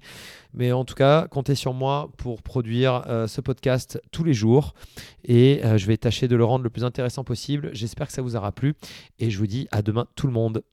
Mais 0.53 0.71
en 0.71 0.85
tout 0.85 0.95
cas, 0.95 1.27
comptez 1.27 1.55
sur 1.55 1.73
moi 1.73 2.09
pour 2.17 2.41
produire 2.41 3.03
ce 3.27 3.41
podcast 3.41 4.01
tous 4.11 4.23
les 4.23 4.33
jours. 4.33 4.73
Et 5.23 5.61
je 5.63 5.85
vais 5.87 5.97
tâcher 5.97 6.27
de 6.27 6.35
le 6.35 6.45
rendre 6.45 6.63
le 6.63 6.69
plus 6.69 6.83
intéressant 6.83 7.23
possible. 7.23 7.69
J'espère 7.73 8.07
que 8.07 8.13
ça 8.13 8.21
vous 8.21 8.35
aura 8.35 8.51
plu. 8.51 8.75
Et 9.19 9.29
je 9.29 9.37
vous 9.37 9.47
dis 9.47 9.67
à 9.71 9.81
demain 9.81 10.07
tout 10.15 10.27
le 10.27 10.33
monde. 10.33 10.63